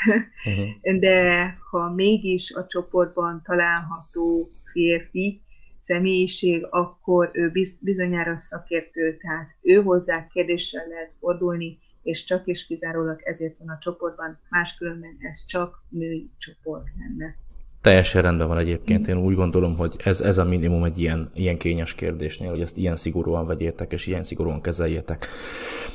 uh-huh. 0.45 0.99
de 1.05 1.49
ha 1.71 1.93
mégis 1.93 2.55
a 2.55 2.67
csoportban 2.67 3.43
található 3.45 4.49
férfi, 4.73 5.43
személyiség, 5.91 6.67
akkor 6.71 7.31
ő 7.33 7.53
bizonyára 7.81 8.39
szakértő, 8.39 9.17
tehát 9.17 9.49
ő 9.63 9.83
hozzá 9.83 10.27
kérdéssel 10.27 10.87
lehet 10.89 11.13
fordulni, 11.21 11.79
és 12.03 12.25
csak 12.25 12.47
és 12.47 12.67
kizárólag 12.67 13.21
ezért 13.25 13.59
van 13.59 13.69
a 13.69 13.79
csoportban, 13.81 14.39
máskülönben 14.49 15.17
ez 15.31 15.45
csak 15.47 15.85
női 15.89 16.31
csoport 16.39 16.85
lenne. 16.99 17.35
Teljesen 17.81 18.23
rendben 18.23 18.49
van 18.49 18.59
egyébként. 18.59 19.09
Én 19.09 19.17
úgy 19.17 19.35
gondolom, 19.35 19.77
hogy 19.77 19.97
ez, 20.05 20.21
ez 20.21 20.39
a 20.39 20.45
minimum 20.45 20.85
egy 20.85 21.01
ilyen, 21.01 21.31
ilyen 21.35 21.59
kényes 21.59 21.95
kérdésnél, 21.95 22.51
hogy 22.51 22.61
ezt 22.61 22.77
ilyen 22.77 22.97
szigorúan 22.97 23.47
vegyétek, 23.47 23.93
és 23.93 24.07
ilyen 24.07 24.25
szigorúan 24.25 24.61
kezeljétek. 24.61 25.27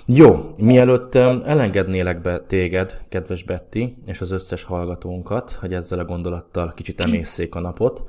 Jó, 0.06 0.52
mielőtt 0.62 1.16
elengednélek 1.16 2.22
be 2.22 2.40
téged, 2.40 3.02
kedves 3.10 3.44
Betty, 3.44 3.78
és 4.06 4.22
az 4.22 4.32
összes 4.32 4.64
hallgatónkat, 4.64 5.52
hogy 5.52 5.74
ezzel 5.74 6.00
a 6.00 6.06
gondolattal 6.06 6.74
kicsit 6.74 7.02
emészszék 7.02 7.56
a 7.56 7.60
napot, 7.60 8.04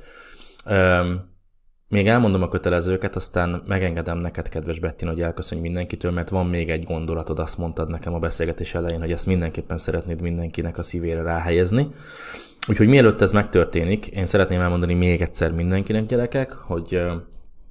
még 1.89 2.07
elmondom 2.07 2.41
a 2.41 2.47
kötelezőket, 2.47 3.15
aztán 3.15 3.63
megengedem 3.67 4.17
neked, 4.17 4.49
kedves 4.49 4.79
Bettin, 4.79 5.07
hogy 5.07 5.21
elköszönj 5.21 5.61
mindenkitől, 5.61 6.11
mert 6.11 6.29
van 6.29 6.47
még 6.47 6.69
egy 6.69 6.83
gondolatod, 6.83 7.39
azt 7.39 7.57
mondtad 7.57 7.89
nekem 7.89 8.13
a 8.13 8.19
beszélgetés 8.19 8.73
elején, 8.73 8.99
hogy 8.99 9.11
ezt 9.11 9.25
mindenképpen 9.25 9.77
szeretnéd 9.77 10.21
mindenkinek 10.21 10.77
a 10.77 10.83
szívére 10.83 11.21
ráhelyezni. 11.21 11.87
Úgyhogy 12.67 12.87
mielőtt 12.87 13.21
ez 13.21 13.31
megtörténik, 13.31 14.07
én 14.07 14.25
szeretném 14.25 14.61
elmondani 14.61 14.93
még 14.93 15.21
egyszer 15.21 15.51
mindenkinek, 15.51 16.05
gyerekek, 16.05 16.51
hogy 16.51 17.01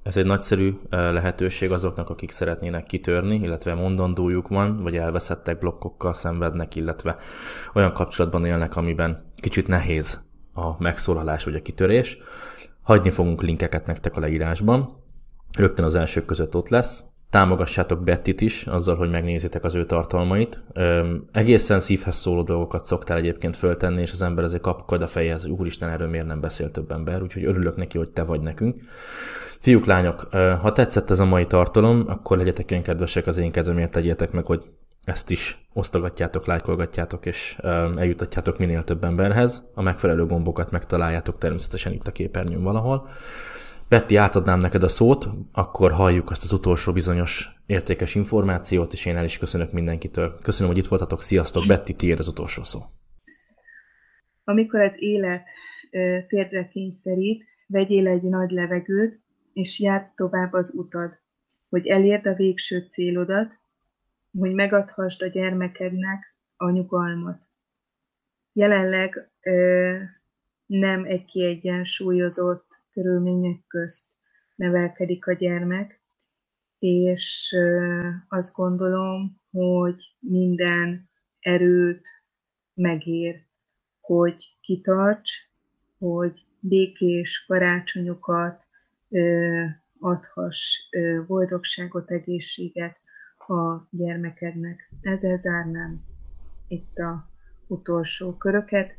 ez 0.03 0.17
egy 0.17 0.25
nagyszerű 0.25 0.73
lehetőség 0.89 1.71
azoknak, 1.71 2.09
akik 2.09 2.31
szeretnének 2.31 2.83
kitörni, 2.83 3.35
illetve 3.35 3.73
mondandójuk 3.73 4.47
van, 4.47 4.81
vagy 4.81 4.97
elveszettek 4.97 5.57
blokkokkal 5.57 6.13
szenvednek, 6.13 6.75
illetve 6.75 7.15
olyan 7.73 7.93
kapcsolatban 7.93 8.45
élnek, 8.45 8.75
amiben 8.75 9.31
kicsit 9.35 9.67
nehéz 9.67 10.19
a 10.53 10.81
megszólalás 10.81 11.43
vagy 11.43 11.55
a 11.55 11.61
kitörés 11.61 12.17
Hagyni 12.87 13.09
fogunk 13.09 13.41
linkeket 13.41 13.85
nektek 13.85 14.15
a 14.15 14.19
leírásban. 14.19 15.03
Rögtön 15.57 15.85
az 15.85 15.95
elsők 15.95 16.25
között 16.25 16.55
ott 16.55 16.69
lesz. 16.69 17.03
Támogassátok 17.29 18.03
Bettit 18.03 18.41
is, 18.41 18.67
azzal, 18.67 18.95
hogy 18.95 19.09
megnézitek 19.09 19.63
az 19.63 19.75
ő 19.75 19.85
tartalmait. 19.85 20.63
Öm, 20.73 21.27
egészen 21.31 21.79
szívhez 21.79 22.15
szóló 22.15 22.43
dolgokat 22.43 22.85
szoktál 22.85 23.17
egyébként 23.17 23.55
föltenni, 23.55 24.01
és 24.01 24.11
az 24.11 24.21
ember 24.21 24.43
azért 24.43 24.61
kapkod 24.61 25.01
a 25.01 25.07
fejhez, 25.07 25.41
hogy 25.41 25.51
úristen, 25.51 25.89
erről 25.89 26.07
miért 26.07 26.25
nem 26.25 26.41
beszél 26.41 26.71
több 26.71 26.91
ember, 26.91 27.21
úgyhogy 27.21 27.45
örülök 27.45 27.75
neki, 27.75 27.97
hogy 27.97 28.09
te 28.09 28.23
vagy 28.23 28.41
nekünk. 28.41 28.75
Fiúk, 29.59 29.85
lányok, 29.85 30.19
ha 30.61 30.71
tetszett 30.71 31.09
ez 31.09 31.19
a 31.19 31.25
mai 31.25 31.45
tartalom, 31.45 32.03
akkor 32.07 32.37
legyetek 32.37 32.71
olyan 32.71 32.83
kedvesek 32.83 33.27
az 33.27 33.37
én 33.37 33.51
kedvemért, 33.51 33.91
tegyétek 33.91 34.31
meg, 34.31 34.45
hogy 34.45 34.63
ezt 35.07 35.31
is 35.31 35.67
osztogatjátok, 35.73 36.45
lájkolgatjátok, 36.45 37.25
és 37.25 37.57
eljutatjátok 37.97 38.57
minél 38.57 38.83
több 38.83 39.03
emberhez. 39.03 39.71
A 39.73 39.81
megfelelő 39.81 40.25
gombokat 40.25 40.71
megtaláljátok 40.71 41.37
természetesen 41.37 41.93
itt 41.93 42.07
a 42.07 42.11
képernyőn 42.11 42.63
valahol. 42.63 43.07
Betty, 43.89 44.15
átadnám 44.15 44.59
neked 44.59 44.83
a 44.83 44.87
szót, 44.87 45.27
akkor 45.51 45.91
halljuk 45.91 46.29
azt 46.29 46.43
az 46.43 46.51
utolsó 46.51 46.93
bizonyos 46.93 47.49
értékes 47.65 48.15
információt, 48.15 48.93
és 48.93 49.05
én 49.05 49.17
el 49.17 49.23
is 49.23 49.37
köszönök 49.37 49.71
mindenkitől. 49.71 50.37
Köszönöm, 50.41 50.71
hogy 50.71 50.81
itt 50.81 50.89
voltatok. 50.89 51.21
Sziasztok! 51.21 51.67
Betty, 51.67 51.91
tiéd 51.91 52.19
az 52.19 52.27
utolsó 52.27 52.63
szó. 52.63 52.79
Amikor 54.43 54.79
az 54.79 54.95
élet 54.99 55.43
térdre 56.27 56.67
kényszerít, 56.67 57.43
vegyél 57.67 58.07
egy 58.07 58.23
nagy 58.23 58.49
levegőt, 58.49 59.19
és 59.53 59.79
játsz 59.79 60.13
tovább 60.15 60.53
az 60.53 60.73
utad, 60.75 61.11
hogy 61.69 61.87
elérd 61.87 62.27
a 62.27 62.33
végső 62.33 62.87
célodat, 62.89 63.51
hogy 64.39 64.53
megadhassd 64.53 65.21
a 65.21 65.27
gyermekednek 65.27 66.35
a 66.55 66.69
nyugalmat. 66.69 67.41
Jelenleg 68.53 69.29
ö, 69.41 69.95
nem 70.65 71.03
egy 71.03 71.25
kiegyensúlyozott 71.25 72.65
körülmények 72.91 73.67
közt 73.67 74.05
nevelkedik 74.55 75.27
a 75.27 75.33
gyermek, 75.33 76.01
és 76.79 77.53
ö, 77.57 78.07
azt 78.27 78.53
gondolom, 78.53 79.41
hogy 79.51 80.15
minden 80.19 81.09
erőt 81.39 82.07
megér, 82.73 83.45
hogy 84.01 84.57
kitarts, 84.61 85.31
hogy 85.97 86.45
békés 86.59 87.45
karácsonyokat 87.45 88.65
ö, 89.09 89.63
adhass, 89.99 90.79
ö, 90.91 91.23
boldogságot, 91.27 92.11
egészséget 92.11 92.97
a 93.49 93.87
gyermekednek. 93.91 94.89
Ezzel 95.01 95.37
zárnám 95.37 96.01
itt 96.67 96.97
a 96.97 97.29
utolsó 97.67 98.33
köröket. 98.33 98.91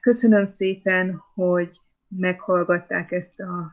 Köszönöm 0.00 0.44
szépen, 0.44 1.22
hogy 1.34 1.76
meghallgatták 2.08 3.12
ezt 3.12 3.40
a 3.40 3.72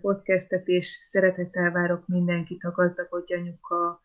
podcastet, 0.00 0.68
és 0.68 0.86
szeretettel 1.02 1.70
várok 1.70 2.06
mindenkit 2.06 2.64
a 2.64 2.70
Gazdagodj 2.70 3.34
Anyuka 3.34 4.00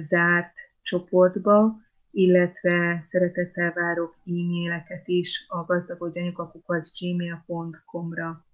zárt 0.00 0.52
csoportba, 0.82 1.76
illetve 2.10 3.00
szeretettel 3.02 3.72
várok 3.72 4.14
e-maileket 4.24 5.08
is 5.08 5.44
a 5.48 5.64
gazdagodjanyukakukac 5.64 6.90
gmail.com-ra. 6.98 8.46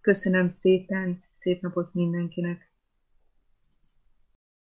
Köszönöm 0.00 0.48
szépen, 0.48 1.22
szép 1.36 1.60
napot 1.62 1.94
mindenkinek! 1.94 2.69